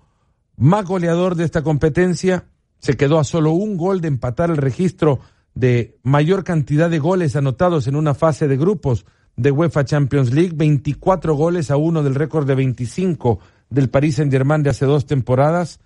más 0.57 0.85
goleador 0.85 1.37
de 1.37 1.45
esta 1.45 1.63
competencia. 1.63 2.47
Se 2.79 2.97
quedó 2.97 3.19
a 3.19 3.25
solo 3.25 3.53
un 3.53 3.77
gol 3.77 4.01
de 4.01 4.09
empatar 4.09 4.51
el 4.51 4.57
registro 4.57 5.21
de 5.55 5.99
mayor 6.03 6.45
cantidad 6.45 6.91
de 6.91 6.99
goles 6.99 7.37
anotados 7.37 7.87
en 7.87 7.95
una 7.95 8.15
fase 8.15 8.49
de 8.49 8.57
grupos 8.57 9.07
de 9.37 9.51
UEFA 9.51 9.85
Champions 9.85 10.33
League, 10.33 10.53
24 10.55 11.35
goles 11.35 11.71
a 11.71 11.77
uno 11.77 12.03
del 12.03 12.15
récord 12.15 12.47
de 12.47 12.55
25 12.55 13.39
del 13.71 13.89
Paris 13.89 14.17
Saint-Germain 14.17 14.63
de 14.63 14.71
hace 14.71 14.85
dos 14.85 15.07
temporadas, 15.07 15.81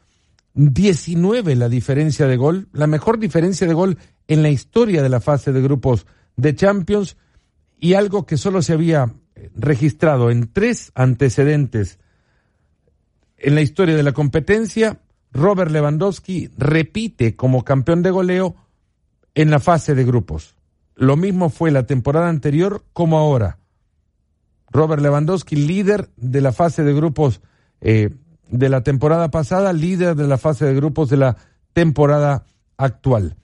19 0.55 1.55
la 1.55 1.69
diferencia 1.69 2.27
de 2.27 2.37
gol, 2.37 2.69
la 2.73 2.87
mejor 2.87 3.19
diferencia 3.19 3.67
de 3.67 3.75
gol 3.75 3.99
en 4.27 4.43
la 4.43 4.49
historia 4.49 5.03
de 5.03 5.09
la 5.09 5.21
fase 5.21 5.53
de 5.53 5.61
grupos 5.61 6.07
de 6.37 6.55
Champions. 6.55 7.17
Y 7.79 7.93
algo 7.93 8.25
que 8.25 8.39
solo 8.39 8.63
se 8.63 8.73
había 8.73 9.13
registrado 9.55 10.31
en 10.31 10.53
tres 10.53 10.93
antecedentes 10.95 11.99
en 13.39 13.55
la 13.55 13.61
historia 13.61 13.97
de 13.97 14.03
la 14.03 14.13
competencia, 14.13 15.01
Robert 15.33 15.71
Lewandowski 15.71 16.51
repite 16.57 17.37
como 17.37 17.65
campeón 17.65 18.03
de 18.03 18.11
goleo 18.11 18.57
en 19.35 19.51
la 19.51 19.61
fase 19.61 19.95
de 19.95 20.05
grupos. 20.05 20.57
Lo 20.95 21.17
mismo 21.17 21.51
fue 21.51 21.71
la 21.71 21.85
temporada 21.87 22.29
anterior 22.29 22.85
como 22.93 23.19
ahora. 23.19 23.59
Robert 24.71 25.03
Lewandowski, 25.03 25.57
líder 25.57 26.11
de 26.17 26.41
la 26.41 26.53
fase 26.53 26.83
de 26.83 26.95
grupos 26.95 27.43
eh, 27.81 28.11
de 28.49 28.69
la 28.69 28.83
temporada 28.83 29.31
pasada, 29.31 29.73
líder 29.73 30.17
de 30.17 30.27
la 30.27 30.39
fase 30.39 30.65
de 30.65 30.75
grupos 30.75 31.11
de 31.11 31.19
la 31.19 31.37
temporada 31.73 32.47
actual. 32.79 33.37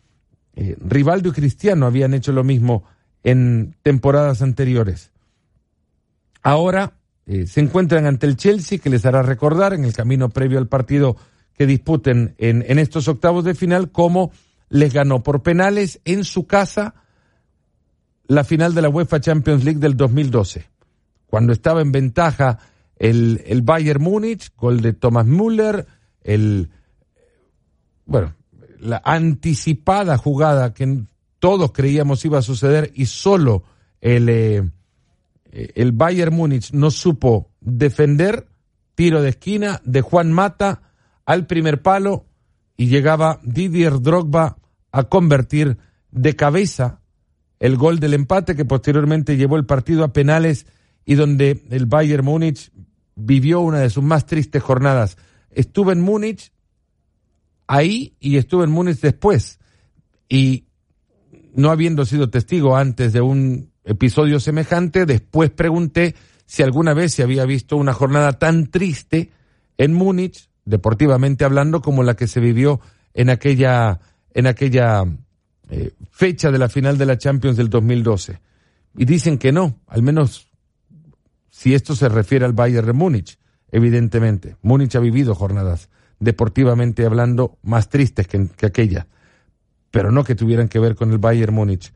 Eh, 0.56 0.76
Rivaldo 0.80 1.28
y 1.28 1.32
Cristiano 1.32 1.86
habían 1.86 2.14
hecho 2.14 2.32
lo 2.32 2.44
mismo 2.44 2.84
en 3.22 3.76
temporadas 3.82 4.40
anteriores. 4.40 5.11
Ahora 6.42 6.94
eh, 7.26 7.46
se 7.46 7.60
encuentran 7.60 8.06
ante 8.06 8.26
el 8.26 8.36
Chelsea, 8.36 8.78
que 8.78 8.90
les 8.90 9.06
hará 9.06 9.22
recordar 9.22 9.74
en 9.74 9.84
el 9.84 9.92
camino 9.92 10.28
previo 10.28 10.58
al 10.58 10.68
partido 10.68 11.16
que 11.54 11.66
disputen 11.66 12.34
en, 12.38 12.64
en 12.66 12.78
estos 12.78 13.08
octavos 13.08 13.44
de 13.44 13.54
final, 13.54 13.92
cómo 13.92 14.32
les 14.68 14.92
ganó 14.92 15.22
por 15.22 15.42
penales 15.42 16.00
en 16.04 16.24
su 16.24 16.46
casa 16.46 16.94
la 18.26 18.44
final 18.44 18.74
de 18.74 18.82
la 18.82 18.88
UEFA 18.88 19.20
Champions 19.20 19.64
League 19.64 19.80
del 19.80 19.96
2012, 19.96 20.64
cuando 21.26 21.52
estaba 21.52 21.82
en 21.82 21.92
ventaja 21.92 22.58
el, 22.96 23.42
el 23.46 23.62
Bayern 23.62 24.02
Múnich, 24.02 24.52
gol 24.56 24.80
de 24.80 24.94
Thomas 24.94 25.26
Müller, 25.26 25.86
el, 26.22 26.70
bueno, 28.06 28.34
la 28.80 29.02
anticipada 29.04 30.16
jugada 30.16 30.72
que 30.72 31.04
todos 31.38 31.72
creíamos 31.72 32.24
iba 32.24 32.38
a 32.38 32.42
suceder 32.42 32.90
y 32.94 33.06
solo 33.06 33.64
el, 34.00 34.28
eh, 34.28 34.70
el 35.52 35.92
Bayern 35.92 36.34
Múnich 36.34 36.72
no 36.72 36.90
supo 36.90 37.50
defender, 37.60 38.48
tiro 38.94 39.22
de 39.22 39.30
esquina 39.30 39.80
de 39.84 40.00
Juan 40.00 40.32
Mata 40.32 40.82
al 41.24 41.46
primer 41.46 41.82
palo 41.82 42.26
y 42.76 42.86
llegaba 42.86 43.38
Didier 43.42 44.00
Drogba 44.00 44.56
a 44.90 45.04
convertir 45.04 45.78
de 46.10 46.36
cabeza 46.36 47.00
el 47.60 47.76
gol 47.76 48.00
del 48.00 48.14
empate 48.14 48.56
que 48.56 48.64
posteriormente 48.64 49.36
llevó 49.36 49.56
el 49.56 49.66
partido 49.66 50.04
a 50.04 50.12
penales 50.12 50.66
y 51.04 51.14
donde 51.14 51.64
el 51.70 51.86
Bayern 51.86 52.24
Múnich 52.24 52.72
vivió 53.14 53.60
una 53.60 53.78
de 53.78 53.90
sus 53.90 54.02
más 54.02 54.26
tristes 54.26 54.62
jornadas. 54.62 55.16
Estuve 55.50 55.92
en 55.92 56.00
Múnich 56.00 56.52
ahí 57.66 58.16
y 58.20 58.36
estuve 58.36 58.64
en 58.64 58.70
Múnich 58.70 59.00
después. 59.00 59.60
Y 60.28 60.66
no 61.54 61.70
habiendo 61.70 62.04
sido 62.04 62.30
testigo 62.30 62.76
antes 62.76 63.12
de 63.12 63.20
un 63.20 63.71
episodio 63.84 64.40
semejante, 64.40 65.06
después 65.06 65.50
pregunté 65.50 66.14
si 66.46 66.62
alguna 66.62 66.94
vez 66.94 67.14
se 67.14 67.22
había 67.22 67.44
visto 67.44 67.76
una 67.76 67.92
jornada 67.92 68.34
tan 68.34 68.66
triste 68.66 69.30
en 69.78 69.94
Múnich, 69.94 70.48
deportivamente 70.64 71.44
hablando, 71.44 71.80
como 71.80 72.02
la 72.02 72.14
que 72.14 72.26
se 72.26 72.40
vivió 72.40 72.80
en 73.14 73.30
aquella, 73.30 74.00
en 74.34 74.46
aquella 74.46 75.04
eh, 75.70 75.92
fecha 76.10 76.50
de 76.50 76.58
la 76.58 76.68
final 76.68 76.98
de 76.98 77.06
la 77.06 77.18
Champions 77.18 77.56
del 77.56 77.70
2012. 77.70 78.40
Y 78.96 79.04
dicen 79.04 79.38
que 79.38 79.52
no, 79.52 79.80
al 79.86 80.02
menos 80.02 80.48
si 81.50 81.74
esto 81.74 81.94
se 81.94 82.08
refiere 82.08 82.44
al 82.44 82.52
Bayern 82.52 82.86
de 82.86 82.92
Múnich, 82.92 83.38
evidentemente. 83.70 84.56
Múnich 84.62 84.94
ha 84.96 85.00
vivido 85.00 85.34
jornadas 85.34 85.88
deportivamente 86.18 87.04
hablando 87.04 87.58
más 87.62 87.88
tristes 87.88 88.28
que, 88.28 88.48
que 88.48 88.66
aquella, 88.66 89.06
pero 89.90 90.12
no 90.12 90.24
que 90.24 90.34
tuvieran 90.34 90.68
que 90.68 90.78
ver 90.78 90.94
con 90.94 91.10
el 91.12 91.18
Bayern 91.18 91.54
Múnich. 91.54 91.92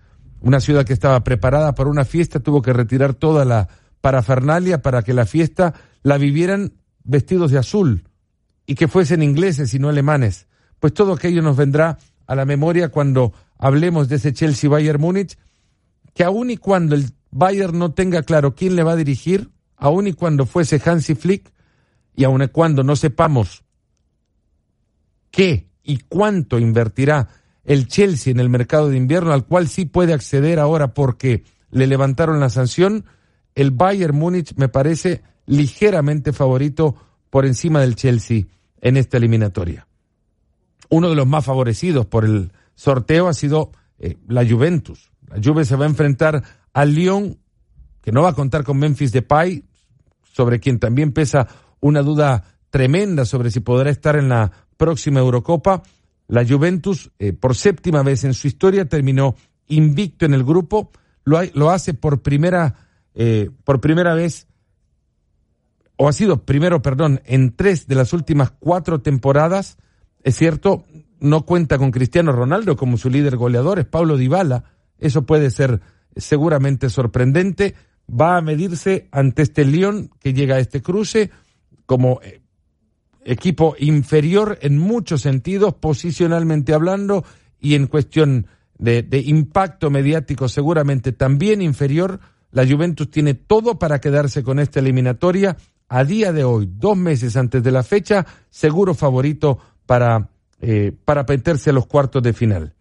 Una 0.47 0.61
ciudad 0.61 0.87
que 0.87 0.93
estaba 0.93 1.25
preparada 1.25 1.75
para 1.75 1.91
una 1.91 2.05
fiesta 2.05 2.39
tuvo 2.39 2.63
que 2.63 2.73
retirar 2.73 3.15
toda 3.15 3.45
la 3.45 3.67
parafernalia 4.01 4.81
para 4.81 5.03
que 5.03 5.13
la 5.13 5.27
fiesta 5.27 5.75
la 6.05 6.19
vivieran 6.19 6.75
vestidos 7.03 7.51
de 7.51 7.59
azul 7.59 8.05
y 8.65 8.77
que 8.77 8.87
fuesen 8.87 9.25
ingleses 9.25 9.75
y 9.75 9.81
no 9.81 9.89
alemanes. 9.89 10.47
Pues 10.79 10.95
todo 10.95 11.15
aquello 11.15 11.43
nos 11.43 11.57
vendrá 11.57 11.99
a 12.29 12.37
la 12.37 12.45
memoria 12.45 12.91
cuando 12.91 13.33
hablemos 13.59 14.09
de 14.09 14.17
ese 14.17 14.33
Chelsea 14.33 14.71
Bayern 14.71 15.01
Múnich, 15.01 15.37
que 16.15 16.23
aun 16.23 16.51
y 16.51 16.59
cuando 16.59 16.95
el 16.95 17.11
Bayern 17.33 17.77
no 17.77 17.93
tenga 17.93 18.23
claro 18.23 18.55
quién 18.55 18.77
le 18.77 18.85
va 18.85 18.93
a 18.93 18.97
dirigir, 18.97 19.51
aun 19.77 20.07
y 20.07 20.13
cuando 20.13 20.47
fuese 20.47 20.81
Hansi 20.85 21.17
Flick, 21.17 21.53
y 22.15 22.23
aun 22.23 22.43
y 22.43 22.49
cuando 22.51 22.85
no 22.85 22.95
sepamos 22.95 23.65
qué 25.33 25.73
y 25.83 25.99
cuánto 26.09 26.61
invertirá 26.61 27.31
el 27.67 27.89
Chelsea 27.89 28.31
en 28.31 28.41
el 28.41 28.49
mercado 28.49 28.89
de 28.89 28.97
invierno, 28.97 29.33
al 29.33 29.45
cual 29.45 29.69
sí 29.69 29.85
puede 29.85 30.15
acceder 30.15 30.59
ahora 30.59 30.95
porque 30.95 31.45
le 31.71 31.87
levantaron 31.87 32.41
la 32.41 32.49
sanción, 32.49 33.05
el 33.55 33.73
Bayern 33.73 34.17
Múnich 34.17 34.55
me 34.57 34.69
parece 34.69 35.23
ligeramente 35.47 36.33
favorito 36.33 36.95
por 37.29 37.45
encima 37.45 37.81
del 37.81 37.97
Chelsea 37.97 38.45
en 38.81 38.97
esta 38.97 39.17
eliminatoria. 39.17 39.87
Uno 40.89 41.11
de 41.11 41.17
los 41.17 41.27
más 41.27 41.45
favorecidos 41.45 42.07
por 42.07 42.25
el 42.25 42.53
sorteo 42.75 43.27
ha 43.27 43.35
sido 43.35 43.73
eh, 43.99 44.17
la 44.29 44.49
Juventus. 44.49 45.11
La 45.27 45.41
Juve 45.43 45.65
se 45.65 45.75
va 45.77 45.85
a 45.85 45.89
enfrentar 45.89 46.43
al 46.73 46.95
Lyon, 46.95 47.39
que 48.01 48.13
no 48.13 48.23
va 48.23 48.31
a 48.31 48.35
contar 48.35 48.63
con 48.63 48.79
Memphis 48.79 49.11
Depay, 49.11 49.65
sobre 50.23 50.61
quien 50.61 50.79
también 50.79 51.13
pesa 51.13 51.49
una 51.81 52.03
duda 52.03 52.45
tremenda 52.71 53.25
sobre 53.25 53.51
si 53.51 53.61
podrá 53.61 53.91
estar 53.91 54.17
en 54.17 54.29
la 54.29 54.53
próxima 54.77 55.21
Eurocopa. 55.21 55.83
La 56.29 56.47
Juventus, 56.47 57.11
eh, 57.19 57.33
por 57.33 57.55
séptima 57.55 58.03
vez 58.03 58.25
en 58.25 58.35
su 58.35 58.47
historia, 58.49 58.89
terminó 58.89 59.37
invicto 59.69 60.27
en 60.27 60.35
el 60.35 60.45
grupo. 60.45 60.91
Lo, 61.25 61.39
lo 61.55 61.71
hace 61.71 61.95
por 61.95 62.23
primera, 62.23 62.75
eh, 63.15 63.51
por 63.65 63.81
primera 63.81 64.15
vez, 64.15 64.47
o 65.97 66.09
ha 66.09 66.13
sido 66.13 66.45
primero, 66.45 66.83
perdón, 66.83 67.23
en 67.25 67.55
tres 67.55 67.87
de 67.87 67.95
las 67.95 68.13
últimas 68.13 68.51
cuatro 68.51 69.01
temporadas 69.01 69.79
Es 70.23 70.37
cierto, 70.37 70.85
no 71.21 71.47
cuenta 71.47 71.79
con 71.79 71.91
Cristiano 71.91 72.33
Ronaldo 72.33 72.77
como 72.77 72.99
su 72.99 73.09
líder 73.09 73.37
goleador, 73.37 73.79
es 73.79 73.87
Pablo 73.87 74.17
Dybala. 74.17 74.65
Eso 74.99 75.23
puede 75.23 75.51
ser 75.51 75.81
seguramente 76.17 76.91
sorprendente. 76.91 77.75
Va 78.09 78.37
a 78.37 78.41
medirse 78.41 79.09
ante 79.13 79.43
este 79.43 79.65
León 79.65 80.11
que 80.21 80.35
llega 80.35 80.57
a 80.57 80.61
este 80.61 80.83
cruce 80.83 81.31
como 81.87 82.21
eh, 82.23 82.41
equipo 83.27 83.75
inferior 83.79 84.59
en 84.63 84.79
muchos 84.79 85.23
sentidos, 85.23 85.75
posicionalmente 85.75 86.73
hablando, 86.73 87.25
y 87.61 87.75
en 87.75 87.89
cuestión 87.89 88.47
de, 88.79 89.07
impacto 89.27 89.91
mediático 89.91 90.49
seguramente 90.49 91.13
también 91.13 91.61
inferior. 91.61 92.21
La 92.53 92.67
Juventus 92.67 93.11
tiene 93.11 93.35
todo 93.35 93.79
para 93.79 94.01
quedarse 94.01 94.43
con 94.43 94.59
esta 94.59 94.81
eliminatoria. 94.81 95.57
A 95.89 96.05
día 96.05 96.33
de 96.33 96.45
hoy, 96.45 96.69
dos 96.71 96.97
meses 96.97 97.37
antes 97.37 97.63
de 97.63 97.71
la 97.71 97.83
fecha, 97.83 98.27
seguro 98.51 98.95
favorito 98.95 99.59
para, 99.85 100.31
eh, 100.61 100.93
para 101.05 101.25
meterse 101.25 101.71
a 101.71 101.73
los 101.73 101.87
cuartos 101.87 102.23
de 102.23 102.33
final. 102.33 102.75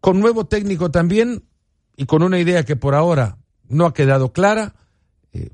Con 0.00 0.20
nuevo 0.20 0.46
técnico 0.46 0.90
también 0.90 1.44
y 1.96 2.06
con 2.06 2.22
una 2.22 2.38
idea 2.38 2.64
que 2.64 2.76
por 2.76 2.94
ahora 2.94 3.38
no 3.68 3.86
ha 3.86 3.94
quedado 3.94 4.32
clara. 4.32 4.74
Eh, 5.32 5.50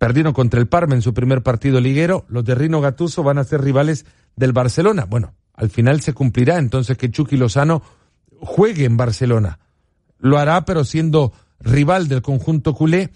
perdieron 0.00 0.32
contra 0.32 0.58
el 0.58 0.66
Parma 0.66 0.94
en 0.94 1.02
su 1.02 1.12
primer 1.12 1.42
partido 1.42 1.78
liguero. 1.78 2.24
Los 2.30 2.46
de 2.46 2.54
Rino 2.54 2.80
Gatuso 2.80 3.22
van 3.22 3.36
a 3.36 3.44
ser 3.44 3.60
rivales 3.60 4.06
del 4.34 4.54
Barcelona. 4.54 5.04
Bueno, 5.04 5.34
al 5.52 5.68
final 5.68 6.00
se 6.00 6.14
cumplirá 6.14 6.56
entonces 6.56 6.96
que 6.96 7.10
Chucky 7.10 7.36
Lozano 7.36 7.82
juegue 8.38 8.86
en 8.86 8.96
Barcelona. 8.96 9.58
Lo 10.18 10.38
hará, 10.38 10.64
pero 10.64 10.84
siendo 10.84 11.34
rival 11.60 12.08
del 12.08 12.22
conjunto 12.22 12.72
culé. 12.72 13.10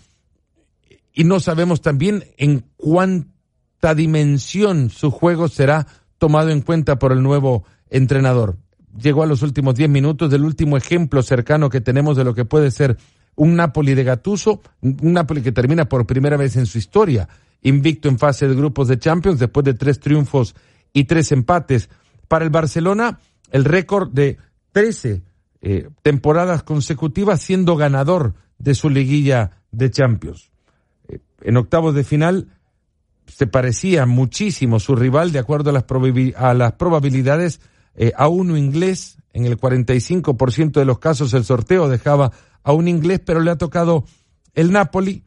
Y 1.14 1.24
no 1.24 1.40
sabemos 1.40 1.80
también 1.80 2.24
en 2.36 2.66
cuánta 2.76 3.94
dimensión 3.94 4.90
su 4.90 5.10
juego 5.10 5.48
será 5.48 5.86
tomado 6.18 6.50
en 6.50 6.60
cuenta 6.60 6.98
por 6.98 7.12
el 7.12 7.22
nuevo 7.22 7.64
entrenador. 7.88 8.58
Llegó 9.00 9.22
a 9.22 9.26
los 9.26 9.40
últimos 9.40 9.74
diez 9.74 9.88
minutos 9.88 10.30
del 10.30 10.44
último 10.44 10.76
ejemplo 10.76 11.22
cercano 11.22 11.70
que 11.70 11.80
tenemos 11.80 12.14
de 12.14 12.24
lo 12.24 12.34
que 12.34 12.44
puede 12.44 12.70
ser 12.70 12.98
un 13.36 13.56
Napoli 13.56 13.94
de 13.94 14.04
Gatuso, 14.04 14.62
un 14.80 15.12
Napoli 15.12 15.42
que 15.42 15.52
termina 15.52 15.86
por 15.86 16.06
primera 16.06 16.36
vez 16.36 16.56
en 16.56 16.66
su 16.66 16.78
historia 16.78 17.28
invicto 17.64 18.08
en 18.08 18.18
fase 18.18 18.46
de 18.46 18.54
grupos 18.54 18.88
de 18.88 18.98
Champions 18.98 19.40
después 19.40 19.64
de 19.64 19.74
tres 19.74 19.98
triunfos 19.98 20.54
y 20.92 21.04
tres 21.04 21.32
empates. 21.32 21.88
Para 22.28 22.44
el 22.44 22.50
Barcelona, 22.50 23.18
el 23.50 23.64
récord 23.64 24.10
de 24.10 24.38
13 24.72 25.22
eh, 25.62 25.88
temporadas 26.02 26.62
consecutivas 26.62 27.40
siendo 27.40 27.76
ganador 27.76 28.34
de 28.58 28.74
su 28.74 28.90
liguilla 28.90 29.62
de 29.72 29.90
Champions. 29.90 30.50
Eh, 31.08 31.18
en 31.40 31.56
octavos 31.56 31.94
de 31.94 32.04
final 32.04 32.48
se 33.26 33.46
parecía 33.46 34.04
muchísimo 34.04 34.78
su 34.78 34.94
rival 34.94 35.32
de 35.32 35.38
acuerdo 35.38 35.70
a 35.70 35.72
las, 35.72 35.84
a 36.36 36.54
las 36.54 36.72
probabilidades 36.72 37.60
eh, 37.96 38.12
a 38.16 38.28
uno 38.28 38.56
inglés. 38.56 39.16
En 39.32 39.46
el 39.46 39.58
45% 39.58 40.72
de 40.72 40.84
los 40.84 40.98
casos 40.98 41.32
el 41.34 41.44
sorteo 41.44 41.88
dejaba 41.88 42.30
a 42.64 42.72
un 42.72 42.88
inglés, 42.88 43.20
pero 43.24 43.40
le 43.40 43.52
ha 43.52 43.56
tocado 43.56 44.04
el 44.54 44.72
Napoli, 44.72 45.22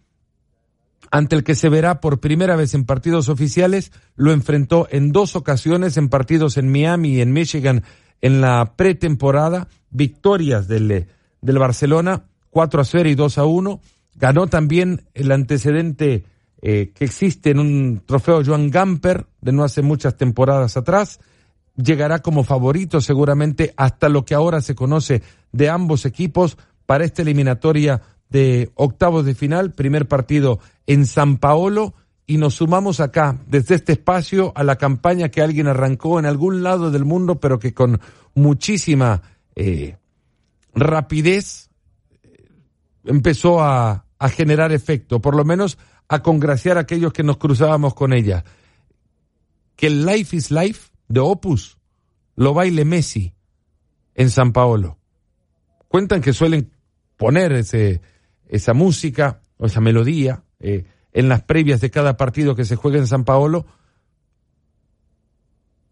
ante 1.11 1.35
el 1.35 1.43
que 1.43 1.55
se 1.55 1.69
verá 1.69 2.01
por 2.01 2.19
primera 2.19 2.55
vez 2.55 2.73
en 2.73 2.83
partidos 2.83 3.29
oficiales. 3.29 3.91
Lo 4.15 4.31
enfrentó 4.31 4.87
en 4.91 5.11
dos 5.11 5.35
ocasiones 5.35 5.95
en 5.95 6.09
partidos 6.09 6.57
en 6.57 6.69
Miami 6.69 7.15
y 7.15 7.21
en 7.21 7.31
Michigan 7.31 7.83
en 8.21 8.41
la 8.41 8.73
pretemporada. 8.75 9.69
Victorias 9.89 10.67
del, 10.67 11.07
del 11.41 11.59
Barcelona, 11.59 12.25
4 12.49 12.81
a 12.81 12.85
0 12.85 13.09
y 13.09 13.15
2 13.15 13.37
a 13.37 13.45
1. 13.45 13.81
Ganó 14.15 14.47
también 14.47 15.03
el 15.13 15.31
antecedente 15.31 16.25
eh, 16.61 16.91
que 16.93 17.05
existe 17.05 17.51
en 17.51 17.59
un 17.59 18.01
trofeo 18.05 18.43
Joan 18.43 18.69
Gamper 18.71 19.27
de 19.41 19.51
no 19.51 19.63
hace 19.63 19.81
muchas 19.81 20.17
temporadas 20.17 20.75
atrás. 20.75 21.19
Llegará 21.75 22.19
como 22.19 22.43
favorito 22.43 22.99
seguramente 22.99 23.73
hasta 23.77 24.09
lo 24.09 24.25
que 24.25 24.33
ahora 24.33 24.61
se 24.61 24.75
conoce 24.75 25.21
de 25.51 25.69
ambos 25.69 26.05
equipos 26.05 26.57
para 26.87 27.05
esta 27.05 27.21
eliminatoria 27.21 28.01
de 28.29 28.71
octavos 28.73 29.25
de 29.25 29.35
final, 29.35 29.73
primer 29.73 30.07
partido 30.07 30.59
en 30.87 31.05
San 31.05 31.37
Paolo 31.37 31.93
y 32.25 32.37
nos 32.37 32.55
sumamos 32.55 32.99
acá, 32.99 33.39
desde 33.47 33.75
este 33.75 33.93
espacio, 33.93 34.51
a 34.55 34.63
la 34.63 34.77
campaña 34.77 35.29
que 35.29 35.41
alguien 35.41 35.67
arrancó 35.67 36.19
en 36.19 36.25
algún 36.25 36.63
lado 36.63 36.91
del 36.91 37.05
mundo, 37.05 37.39
pero 37.39 37.59
que 37.59 37.73
con 37.73 38.01
muchísima 38.33 39.21
eh, 39.55 39.95
rapidez 40.73 41.69
eh, 42.23 42.49
empezó 43.05 43.61
a, 43.61 44.05
a 44.19 44.29
generar 44.29 44.71
efecto, 44.71 45.21
por 45.21 45.35
lo 45.35 45.45
menos 45.45 45.77
a 46.09 46.21
congraciar 46.21 46.77
a 46.77 46.81
aquellos 46.81 47.13
que 47.13 47.23
nos 47.23 47.37
cruzábamos 47.37 47.93
con 47.93 48.13
ella. 48.13 48.43
Que 49.75 49.87
el 49.87 50.05
Life 50.05 50.35
is 50.35 50.51
Life 50.51 50.91
de 51.07 51.19
Opus 51.19 51.77
lo 52.35 52.53
baile 52.53 52.83
Messi 52.83 53.33
en 54.15 54.29
San 54.29 54.51
Paolo. 54.51 54.97
Cuentan 55.87 56.21
que 56.21 56.33
suelen 56.33 56.71
poner 57.17 57.51
ese, 57.51 58.01
esa 58.47 58.73
música 58.73 59.41
o 59.57 59.65
esa 59.65 59.81
melodía 59.81 60.43
eh, 60.59 60.85
en 61.11 61.29
las 61.29 61.41
previas 61.43 61.81
de 61.81 61.89
cada 61.89 62.15
partido 62.15 62.55
que 62.55 62.65
se 62.65 62.75
juega 62.75 62.97
en 62.97 63.07
San 63.07 63.25
Paolo, 63.25 63.65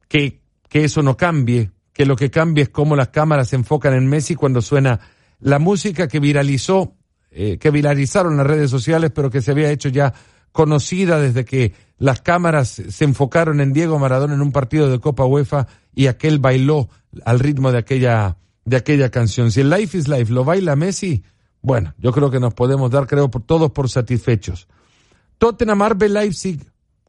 que, 0.07 0.41
que 0.69 0.83
eso 0.83 1.01
no 1.01 1.17
cambie, 1.17 1.71
que 1.91 2.05
lo 2.05 2.15
que 2.15 2.29
cambie 2.29 2.63
es 2.63 2.69
cómo 2.69 2.95
las 2.95 3.09
cámaras 3.09 3.49
se 3.49 3.55
enfocan 3.55 3.93
en 3.93 4.07
Messi 4.07 4.35
cuando 4.35 4.61
suena 4.61 4.99
la 5.39 5.59
música 5.59 6.07
que 6.07 6.19
viralizó, 6.19 6.95
eh, 7.31 7.57
que 7.57 7.71
viralizaron 7.71 8.37
las 8.37 8.47
redes 8.47 8.69
sociales, 8.69 9.11
pero 9.13 9.29
que 9.29 9.41
se 9.41 9.51
había 9.51 9.71
hecho 9.71 9.89
ya 9.89 10.13
conocida 10.51 11.19
desde 11.19 11.43
que 11.43 11.73
las 11.97 12.21
cámaras 12.21 12.69
se 12.69 13.03
enfocaron 13.03 13.59
en 13.61 13.73
Diego 13.73 13.99
Maradona 13.99 14.35
en 14.35 14.41
un 14.41 14.51
partido 14.51 14.89
de 14.89 14.99
Copa 14.99 15.25
UEFA 15.25 15.67
y 15.93 16.07
aquel 16.07 16.39
bailó 16.39 16.89
al 17.25 17.39
ritmo 17.39 17.71
de 17.71 17.79
aquella 17.79 18.37
de 18.65 18.77
aquella 18.77 19.09
canción. 19.09 19.51
Si 19.51 19.61
el 19.61 19.69
Life 19.69 19.97
is 19.97 20.07
Life 20.07 20.33
lo 20.33 20.43
baila 20.43 20.75
Messi, 20.75 21.23
bueno, 21.61 21.93
yo 21.97 22.11
creo 22.11 22.29
que 22.29 22.39
nos 22.39 22.53
podemos 22.53 22.91
dar, 22.91 23.07
creo, 23.07 23.31
por, 23.31 23.43
todos 23.43 23.71
por 23.71 23.89
satisfechos. 23.89 24.67
Tottenham 25.37 25.81
Arbe 25.81 26.09
Leipzig, 26.09 26.59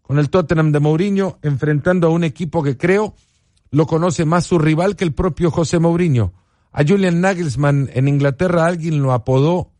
con 0.02 0.18
el 0.18 0.30
Tottenham 0.30 0.72
de 0.72 0.80
Mourinho, 0.80 1.38
enfrentando 1.42 2.06
a 2.06 2.10
un 2.10 2.24
equipo 2.24 2.62
que 2.62 2.76
creo 2.76 3.14
lo 3.70 3.86
conoce 3.86 4.24
más 4.24 4.46
su 4.46 4.58
rival 4.58 4.96
que 4.96 5.04
el 5.04 5.12
propio 5.12 5.50
José 5.50 5.78
Mourinho. 5.78 6.32
A 6.72 6.84
Julian 6.86 7.20
Nagelsmann 7.20 7.90
en 7.92 8.08
Inglaterra 8.08 8.66
alguien 8.66 9.02
lo 9.02 9.12
apodó 9.12 9.72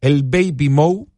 el 0.00 0.22
Baby 0.22 0.68
Mo. 0.68 1.08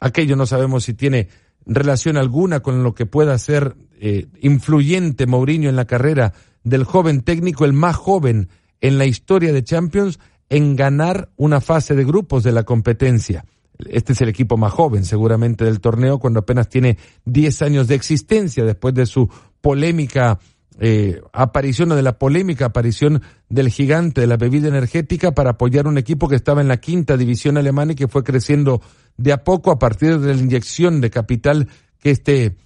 Aquello 0.00 0.36
no 0.36 0.46
sabemos 0.46 0.84
si 0.84 0.94
tiene 0.94 1.28
relación 1.64 2.16
alguna 2.16 2.60
con 2.60 2.82
lo 2.82 2.94
que 2.94 3.06
pueda 3.06 3.38
ser 3.38 3.76
eh, 4.00 4.26
influyente 4.40 5.26
Mourinho 5.26 5.68
en 5.68 5.76
la 5.76 5.84
carrera 5.84 6.32
del 6.64 6.84
joven 6.84 7.22
técnico, 7.22 7.64
el 7.64 7.72
más 7.72 7.96
joven 7.96 8.48
en 8.80 8.98
la 8.98 9.06
historia 9.06 9.52
de 9.52 9.64
Champions 9.64 10.18
en 10.48 10.76
ganar 10.76 11.30
una 11.36 11.60
fase 11.60 11.94
de 11.94 12.04
grupos 12.04 12.42
de 12.42 12.52
la 12.52 12.64
competencia. 12.64 13.44
Este 13.90 14.12
es 14.12 14.20
el 14.20 14.28
equipo 14.28 14.56
más 14.56 14.72
joven 14.72 15.04
seguramente 15.04 15.64
del 15.64 15.80
torneo 15.80 16.18
cuando 16.18 16.40
apenas 16.40 16.68
tiene 16.68 16.96
10 17.24 17.62
años 17.62 17.88
de 17.88 17.94
existencia 17.94 18.64
después 18.64 18.94
de 18.94 19.06
su 19.06 19.28
polémica 19.60 20.38
eh, 20.78 21.22
aparición 21.32 21.92
o 21.92 21.96
de 21.96 22.02
la 22.02 22.18
polémica 22.18 22.66
aparición 22.66 23.22
del 23.48 23.70
gigante 23.70 24.20
de 24.20 24.26
la 24.26 24.36
bebida 24.36 24.68
energética 24.68 25.32
para 25.32 25.50
apoyar 25.52 25.86
un 25.86 25.96
equipo 25.96 26.28
que 26.28 26.36
estaba 26.36 26.60
en 26.60 26.68
la 26.68 26.76
quinta 26.78 27.16
división 27.16 27.56
alemana 27.56 27.92
y 27.92 27.96
que 27.96 28.08
fue 28.08 28.22
creciendo 28.22 28.82
de 29.16 29.32
a 29.32 29.42
poco 29.42 29.70
a 29.70 29.78
partir 29.78 30.18
de 30.18 30.34
la 30.34 30.40
inyección 30.40 31.00
de 31.00 31.10
capital 31.10 31.68
que 31.98 32.10
este, 32.10 32.56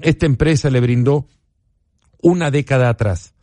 esta 0.00 0.26
empresa 0.26 0.68
le 0.70 0.80
brindó 0.80 1.26
una 2.20 2.50
década 2.50 2.88
atrás. 2.88 3.33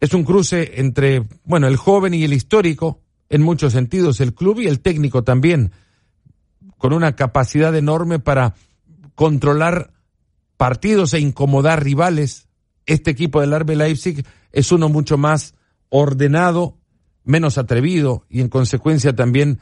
Es 0.00 0.14
un 0.14 0.24
cruce 0.24 0.80
entre, 0.80 1.28
bueno, 1.44 1.68
el 1.68 1.76
joven 1.76 2.14
y 2.14 2.24
el 2.24 2.32
histórico, 2.32 3.02
en 3.28 3.42
muchos 3.42 3.74
sentidos, 3.74 4.20
el 4.20 4.34
club 4.34 4.60
y 4.60 4.66
el 4.66 4.80
técnico 4.80 5.22
también, 5.22 5.72
con 6.78 6.94
una 6.94 7.14
capacidad 7.14 7.74
enorme 7.76 8.18
para 8.18 8.54
controlar 9.14 9.92
partidos 10.56 11.12
e 11.12 11.20
incomodar 11.20 11.84
rivales. 11.84 12.48
Este 12.86 13.10
equipo 13.10 13.40
del 13.40 13.52
Arbe 13.52 13.76
Leipzig 13.76 14.24
es 14.52 14.72
uno 14.72 14.88
mucho 14.88 15.18
más 15.18 15.54
ordenado, 15.90 16.78
menos 17.24 17.58
atrevido 17.58 18.24
y 18.28 18.40
en 18.40 18.48
consecuencia 18.48 19.14
también 19.14 19.60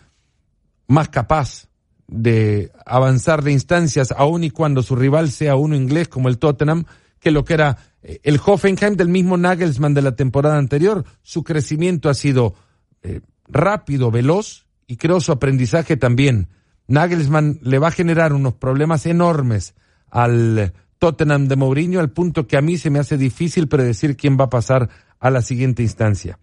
más 0.86 1.08
capaz 1.08 1.68
de 2.06 2.72
avanzar 2.86 3.42
de 3.42 3.52
instancias, 3.52 4.14
aun 4.16 4.44
y 4.44 4.50
cuando 4.50 4.82
su 4.82 4.96
rival 4.96 5.30
sea 5.30 5.56
uno 5.56 5.76
inglés 5.76 6.08
como 6.08 6.28
el 6.28 6.38
Tottenham, 6.38 6.84
que 7.20 7.30
lo 7.30 7.44
que 7.44 7.54
era 7.54 7.76
el 8.02 8.40
Hoffenheim 8.44 8.94
del 8.94 9.08
mismo 9.08 9.36
Nagelsmann 9.36 9.94
de 9.94 10.02
la 10.02 10.16
temporada 10.16 10.58
anterior. 10.58 11.04
Su 11.22 11.42
crecimiento 11.42 12.08
ha 12.08 12.14
sido 12.14 12.54
eh, 13.02 13.20
rápido, 13.48 14.10
veloz 14.10 14.66
y 14.86 14.96
creo 14.96 15.20
su 15.20 15.32
aprendizaje 15.32 15.96
también. 15.96 16.48
Nagelsmann 16.86 17.58
le 17.62 17.78
va 17.78 17.88
a 17.88 17.92
generar 17.92 18.32
unos 18.32 18.54
problemas 18.54 19.04
enormes 19.06 19.74
al 20.10 20.72
Tottenham 20.98 21.48
de 21.48 21.56
Mourinho 21.56 22.00
al 22.00 22.10
punto 22.10 22.46
que 22.46 22.56
a 22.56 22.62
mí 22.62 22.78
se 22.78 22.90
me 22.90 22.98
hace 22.98 23.16
difícil 23.16 23.68
predecir 23.68 24.16
quién 24.16 24.38
va 24.38 24.44
a 24.44 24.50
pasar 24.50 24.88
a 25.20 25.30
la 25.30 25.42
siguiente 25.42 25.82
instancia. 25.82 26.38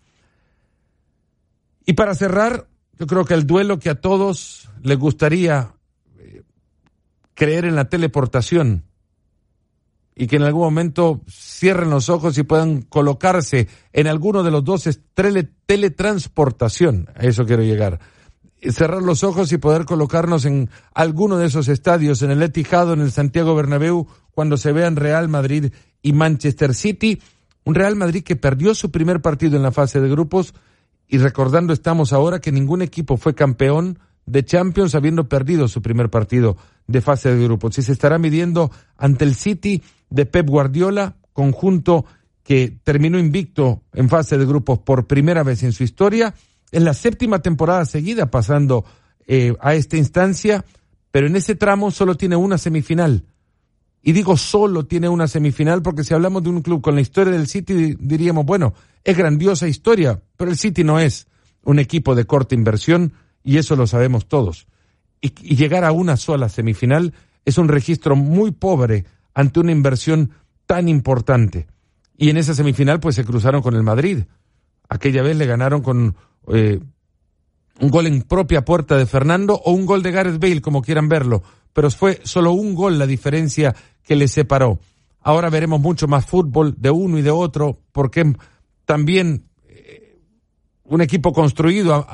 Y 1.86 1.94
para 1.94 2.16
cerrar, 2.16 2.68
yo 2.98 3.08
creo 3.08 3.26
que 3.26 3.34
el 3.34 3.48
duelo 3.48 3.80
que 3.80 3.90
a 3.90 4.02
todos 4.02 4.70
les 4.82 4.98
gustaría 4.98 5.76
eh, 6.20 6.44
creer 7.34 7.66
en 7.66 7.76
la 7.76 7.90
teleportación 7.90 8.84
y 10.16 10.28
que 10.28 10.38
en 10.38 10.44
algún 10.44 10.64
momento 10.64 11.22
cierren 11.30 11.90
los 11.90 12.10
ojos 12.10 12.38
y 12.38 12.44
puedan 12.44 12.82
colocarse 12.82 13.68
en 13.92 14.08
alguno 14.08 14.44
de 14.44 14.52
los 14.52 14.64
dos 14.64 14.90
tele, 15.14 15.50
teletransportación, 15.66 17.10
a 17.16 17.26
eso 17.26 17.46
quiero 17.46 17.64
llegar. 17.64 18.00
Cerrar 18.62 19.04
los 19.04 19.24
ojos 19.24 19.52
y 19.52 19.58
poder 19.58 19.86
colocarnos 19.86 20.46
en 20.46 20.70
alguno 20.94 21.38
de 21.38 21.48
esos 21.48 21.68
estadios, 21.68 22.22
en 22.22 22.32
el 22.32 22.42
Etihad, 22.42 22.94
en 22.94 23.02
el 23.02 23.12
Santiago 23.12 23.54
Bernabéu, 23.54 24.08
cuando 24.32 24.58
se 24.58 24.72
vean 24.72 24.96
Real 24.96 25.28
Madrid 25.28 25.72
y 26.02 26.14
Manchester 26.14 26.74
City, 26.74 27.22
un 27.66 27.76
Real 27.76 27.96
Madrid 27.96 28.24
que 28.24 28.36
perdió 28.36 28.74
su 28.74 28.92
primer 28.92 29.22
partido 29.22 29.58
en 29.58 29.64
la 29.64 29.72
fase 29.72 30.00
de 30.00 30.10
grupos. 30.10 30.54
Y 31.08 31.18
recordando 31.18 31.74
estamos 31.74 32.14
ahora 32.14 32.40
que 32.40 32.52
ningún 32.52 32.82
equipo 32.82 33.18
fue 33.18 33.36
campeón 33.36 34.00
de 34.26 34.44
Champions 34.44 34.96
habiendo 34.96 35.30
perdido 35.30 35.68
su 35.68 35.82
primer 35.82 36.10
partido 36.10 36.58
de 36.88 37.02
fase 37.02 37.34
de 37.34 37.44
grupos. 37.44 37.78
Y 37.78 37.82
se 37.82 37.92
estará 37.92 38.18
midiendo 38.18 38.72
ante 38.98 39.26
el 39.26 39.36
City 39.36 39.84
de 40.10 40.26
Pep 40.26 40.48
Guardiola, 40.48 41.18
conjunto 41.34 42.06
que 42.44 42.78
terminó 42.84 43.18
invicto 43.20 43.84
en 43.94 44.08
fase 44.08 44.38
de 44.38 44.46
grupos 44.46 44.80
por 44.80 45.08
primera 45.08 45.44
vez 45.44 45.64
en 45.64 45.72
su 45.72 45.84
historia, 45.84 46.34
en 46.72 46.86
la 46.86 46.94
séptima 46.94 47.40
temporada 47.40 47.86
seguida 47.86 48.30
pasando 48.30 48.86
eh, 49.28 49.56
a 49.60 49.74
esta 49.74 49.98
instancia, 49.98 50.64
pero 51.12 51.28
en 51.28 51.36
ese 51.36 51.56
tramo 51.56 51.92
solo 51.92 52.16
tiene 52.16 52.36
una 52.36 52.58
semifinal. 52.58 53.26
Y 54.04 54.12
digo 54.12 54.38
solo 54.38 54.86
tiene 54.86 55.10
una 55.10 55.28
semifinal 55.28 55.82
porque 55.82 56.04
si 56.04 56.14
hablamos 56.14 56.44
de 56.44 56.50
un 56.50 56.62
club 56.62 56.82
con 56.82 56.94
la 56.94 57.02
historia 57.02 57.34
del 57.34 57.48
City 57.48 57.96
diríamos, 58.00 58.46
bueno, 58.46 58.76
es 59.04 59.18
grandiosa 59.18 59.68
historia, 59.68 60.22
pero 60.38 60.52
el 60.52 60.58
City 60.58 60.84
no 60.84 61.00
es 61.00 61.28
un 61.64 61.80
equipo 61.80 62.14
de 62.14 62.26
corta 62.26 62.54
inversión 62.54 63.14
y 63.46 63.60
eso 63.60 63.76
lo 63.76 63.88
sabemos 63.88 64.28
todos. 64.28 64.68
Y, 65.22 65.30
llegar 65.56 65.86
a 65.86 65.92
una 65.92 66.18
sola 66.18 66.50
semifinal 66.50 67.14
es 67.46 67.58
un 67.58 67.70
registro 67.70 68.16
muy 68.16 68.52
pobre 68.52 69.06
ante 69.34 69.60
una 69.60 69.72
inversión 69.72 70.32
tan 70.66 70.90
importante. 70.90 71.68
Y 72.18 72.30
en 72.30 72.38
esa 72.38 72.56
semifinal 72.56 73.00
pues 73.00 73.16
se 73.16 73.24
cruzaron 73.24 73.62
con 73.62 73.76
el 73.76 73.84
Madrid. 73.84 74.24
Aquella 74.90 75.22
vez 75.22 75.38
le 75.38 75.46
ganaron 75.46 75.82
con 75.82 76.16
eh, 76.48 76.80
un 77.80 77.90
gol 77.90 78.08
en 78.08 78.24
propia 78.24 78.66
puerta 78.66 78.98
de 78.98 79.06
Fernando 79.06 79.62
o 79.64 79.72
un 79.72 79.86
gol 79.86 80.02
de 80.02 80.12
Gareth 80.12 80.40
Bale, 80.40 80.62
como 80.62 80.82
quieran 80.82 81.08
verlo. 81.08 81.44
Pero 81.72 81.92
fue 81.92 82.22
solo 82.24 82.52
un 82.52 82.74
gol 82.74 82.98
la 82.98 83.06
diferencia 83.06 83.76
que 84.04 84.16
le 84.16 84.28
separó. 84.28 84.80
Ahora 85.22 85.50
veremos 85.50 85.80
mucho 85.80 86.08
más 86.08 86.26
fútbol 86.26 86.76
de 86.78 86.90
uno 86.90 87.20
y 87.20 87.22
de 87.22 87.32
otro, 87.32 87.80
porque 87.92 88.34
también 88.86 89.46
eh, 89.68 90.20
un 90.86 91.02
equipo 91.02 91.34
construido 91.34 92.08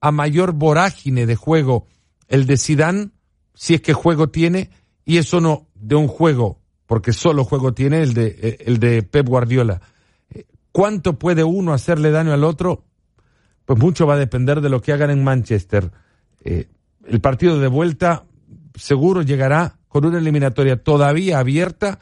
a, 0.00 0.10
mayor 0.10 0.52
vorágine 0.52 1.26
de 1.26 1.36
juego, 1.36 1.86
el 2.28 2.46
de 2.46 2.56
Sidán, 2.56 3.12
si 3.54 3.74
es 3.74 3.80
que 3.80 3.92
juego 3.92 4.28
tiene, 4.28 4.70
y 5.04 5.18
eso 5.18 5.40
no 5.40 5.66
de 5.74 5.94
un 5.94 6.08
juego, 6.08 6.60
porque 6.86 7.12
solo 7.12 7.44
juego 7.44 7.74
tiene 7.74 8.02
el 8.02 8.14
de, 8.14 8.58
el 8.66 8.78
de 8.78 9.02
Pep 9.02 9.28
Guardiola. 9.28 9.80
¿Cuánto 10.72 11.18
puede 11.18 11.44
uno 11.44 11.72
hacerle 11.72 12.10
daño 12.10 12.32
al 12.32 12.44
otro? 12.44 12.84
Pues 13.64 13.78
mucho 13.78 14.06
va 14.06 14.14
a 14.14 14.18
depender 14.18 14.60
de 14.60 14.68
lo 14.68 14.80
que 14.80 14.92
hagan 14.92 15.10
en 15.10 15.24
Manchester. 15.24 15.90
Eh, 16.44 16.68
el 17.06 17.20
partido 17.20 17.58
de 17.58 17.68
vuelta 17.68 18.24
seguro 18.74 19.22
llegará 19.22 19.78
con 19.88 20.04
una 20.04 20.18
eliminatoria 20.18 20.82
todavía 20.82 21.38
abierta, 21.38 21.98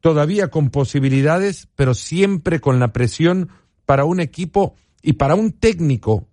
todavía 0.00 0.48
con 0.48 0.70
posibilidades, 0.70 1.68
pero 1.76 1.94
siempre 1.94 2.60
con 2.60 2.80
la 2.80 2.92
presión 2.92 3.48
para 3.86 4.04
un 4.04 4.20
equipo 4.20 4.74
y 5.02 5.14
para 5.14 5.34
un 5.34 5.52
técnico 5.52 6.26
eh, 6.26 6.27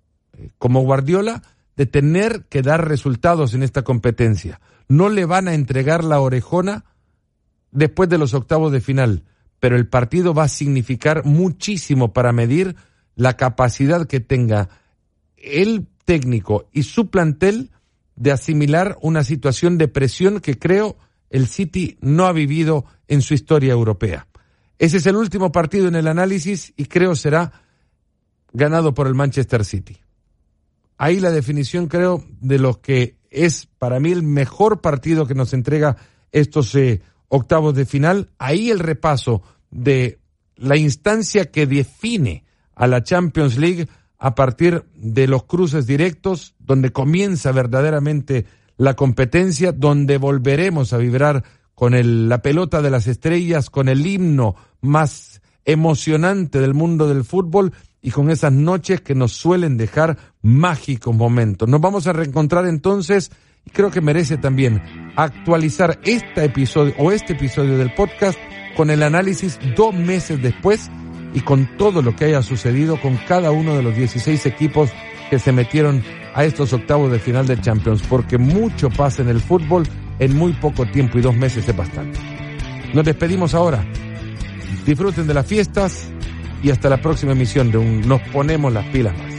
como 0.57 0.81
Guardiola 0.81 1.41
de 1.75 1.86
tener 1.86 2.45
que 2.45 2.61
dar 2.61 2.88
resultados 2.88 3.53
en 3.53 3.63
esta 3.63 3.83
competencia 3.83 4.59
no 4.88 5.09
le 5.09 5.25
van 5.25 5.47
a 5.47 5.53
entregar 5.53 6.03
la 6.03 6.19
orejona 6.19 6.86
después 7.71 8.09
de 8.09 8.17
los 8.17 8.33
octavos 8.33 8.71
de 8.71 8.81
final, 8.81 9.23
pero 9.59 9.75
el 9.75 9.88
partido 9.88 10.33
va 10.33 10.43
a 10.43 10.49
significar 10.49 11.25
muchísimo 11.25 12.13
para 12.13 12.31
medir 12.31 12.75
la 13.15 13.36
capacidad 13.36 14.07
que 14.07 14.19
tenga 14.19 14.69
el 15.38 15.88
técnico 16.05 16.69
y 16.71 16.83
su 16.83 17.09
plantel 17.09 17.71
de 18.15 18.31
asimilar 18.31 18.97
una 19.01 19.23
situación 19.23 19.77
de 19.77 19.88
presión 19.88 20.39
que 20.39 20.57
creo 20.57 20.97
el 21.29 21.47
City 21.47 21.97
no 22.01 22.27
ha 22.27 22.31
vivido 22.31 22.86
en 23.07 23.21
su 23.21 23.33
historia 23.33 23.73
europea. 23.73 24.27
Ese 24.77 24.97
es 24.97 25.05
el 25.05 25.15
último 25.15 25.51
partido 25.51 25.88
en 25.88 25.95
el 25.95 26.07
análisis 26.07 26.73
y 26.77 26.86
creo 26.86 27.15
será 27.15 27.51
ganado 28.53 28.93
por 28.93 29.07
el 29.07 29.15
Manchester 29.15 29.65
City. 29.65 29.97
Ahí 30.97 31.19
la 31.19 31.31
definición 31.31 31.87
creo 31.87 32.23
de 32.39 32.59
lo 32.59 32.81
que 32.81 33.17
es 33.29 33.67
para 33.77 33.99
mí 33.99 34.11
el 34.11 34.23
mejor 34.23 34.81
partido 34.81 35.27
que 35.27 35.35
nos 35.35 35.53
entrega 35.53 35.97
estos 36.31 36.73
eh, 36.75 37.01
octavos 37.27 37.75
de 37.75 37.85
final. 37.85 38.29
Ahí 38.37 38.69
el 38.69 38.79
repaso 38.79 39.41
de 39.71 40.19
la 40.55 40.77
instancia 40.77 41.51
que 41.51 41.67
define 41.67 42.45
a 42.75 42.87
la 42.87 43.03
Champions 43.03 43.57
League 43.57 43.87
a 44.17 44.35
partir 44.35 44.85
de 44.95 45.27
los 45.27 45.43
cruces 45.43 45.85
directos, 45.85 46.55
donde 46.59 46.91
comienza 46.91 47.51
verdaderamente 47.51 48.45
la 48.77 48.95
competencia, 48.95 49.71
donde 49.71 50.17
volveremos 50.17 50.93
a 50.93 50.97
vibrar 50.97 51.43
con 51.73 51.93
el, 51.93 52.29
la 52.29 52.41
pelota 52.41 52.81
de 52.81 52.89
las 52.89 53.07
estrellas, 53.07 53.69
con 53.69 53.89
el 53.89 54.05
himno 54.05 54.55
más 54.81 55.41
emocionante 55.65 56.59
del 56.59 56.73
mundo 56.73 57.07
del 57.07 57.25
fútbol 57.25 57.73
y 58.05 58.11
con 58.11 58.29
esas 58.29 58.53
noches 58.53 59.01
que 59.01 59.15
nos 59.15 59.33
suelen 59.33 59.77
dejar 59.77 60.15
mágicos 60.43 61.15
momentos. 61.15 61.67
Nos 61.67 61.81
vamos 61.81 62.05
a 62.05 62.13
reencontrar 62.13 62.67
entonces 62.67 63.31
y 63.65 63.71
creo 63.71 63.89
que 63.89 63.99
merece 63.99 64.37
también 64.37 64.79
actualizar 65.15 65.99
este 66.03 66.45
episodio 66.45 66.93
o 66.99 67.11
este 67.11 67.33
episodio 67.33 67.79
del 67.79 67.95
podcast 67.95 68.37
con 68.77 68.91
el 68.91 69.01
análisis 69.01 69.57
dos 69.75 69.95
meses 69.95 70.39
después 70.39 70.91
y 71.33 71.41
con 71.41 71.77
todo 71.77 72.03
lo 72.03 72.15
que 72.15 72.25
haya 72.25 72.43
sucedido 72.43 73.01
con 73.01 73.17
cada 73.27 73.49
uno 73.49 73.75
de 73.75 73.81
los 73.81 73.95
16 73.95 74.45
equipos 74.45 74.91
que 75.31 75.39
se 75.39 75.51
metieron 75.51 76.03
a 76.35 76.43
estos 76.43 76.73
octavos 76.73 77.11
de 77.11 77.17
final 77.17 77.47
de 77.47 77.59
Champions, 77.59 78.03
porque 78.07 78.37
mucho 78.37 78.91
pasa 78.91 79.23
en 79.23 79.29
el 79.29 79.41
fútbol 79.41 79.81
en 80.19 80.37
muy 80.37 80.53
poco 80.53 80.85
tiempo 80.85 81.17
y 81.17 81.21
dos 81.21 81.35
meses 81.35 81.67
es 81.67 81.75
bastante. 81.75 82.19
Nos 82.93 83.03
despedimos 83.03 83.55
ahora. 83.55 83.83
Disfruten 84.85 85.25
de 85.25 85.33
las 85.33 85.47
fiestas, 85.47 86.11
y 86.63 86.71
hasta 86.71 86.89
la 86.89 86.97
próxima 86.97 87.33
emisión 87.33 87.71
de 87.71 87.77
un 87.77 88.01
Nos 88.01 88.21
Ponemos 88.29 88.71
las 88.71 88.85
Pilas 88.87 89.17
Más. 89.17 89.33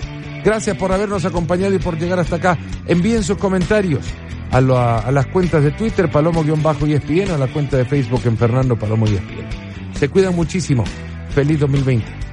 Gracias 0.44 0.76
por 0.76 0.92
habernos 0.92 1.24
acompañado 1.24 1.74
y 1.74 1.78
por 1.78 1.98
llegar 1.98 2.20
hasta 2.20 2.36
acá. 2.36 2.58
Envíen 2.86 3.24
sus 3.24 3.36
comentarios 3.36 4.06
a, 4.50 4.58
a 4.58 5.10
las 5.10 5.26
cuentas 5.26 5.64
de 5.64 5.72
Twitter, 5.72 6.08
Palomo-ESPN, 6.10 7.32
a 7.32 7.38
la 7.38 7.48
cuenta 7.48 7.76
de 7.76 7.84
Facebook 7.84 8.22
en 8.26 8.36
Fernando 8.36 8.76
Palomo 8.76 9.06
y 9.06 9.14
ESPN. 9.14 9.96
Se 9.98 10.08
cuidan 10.08 10.36
muchísimo. 10.36 10.84
Feliz 11.30 11.58
2020. 11.60 12.25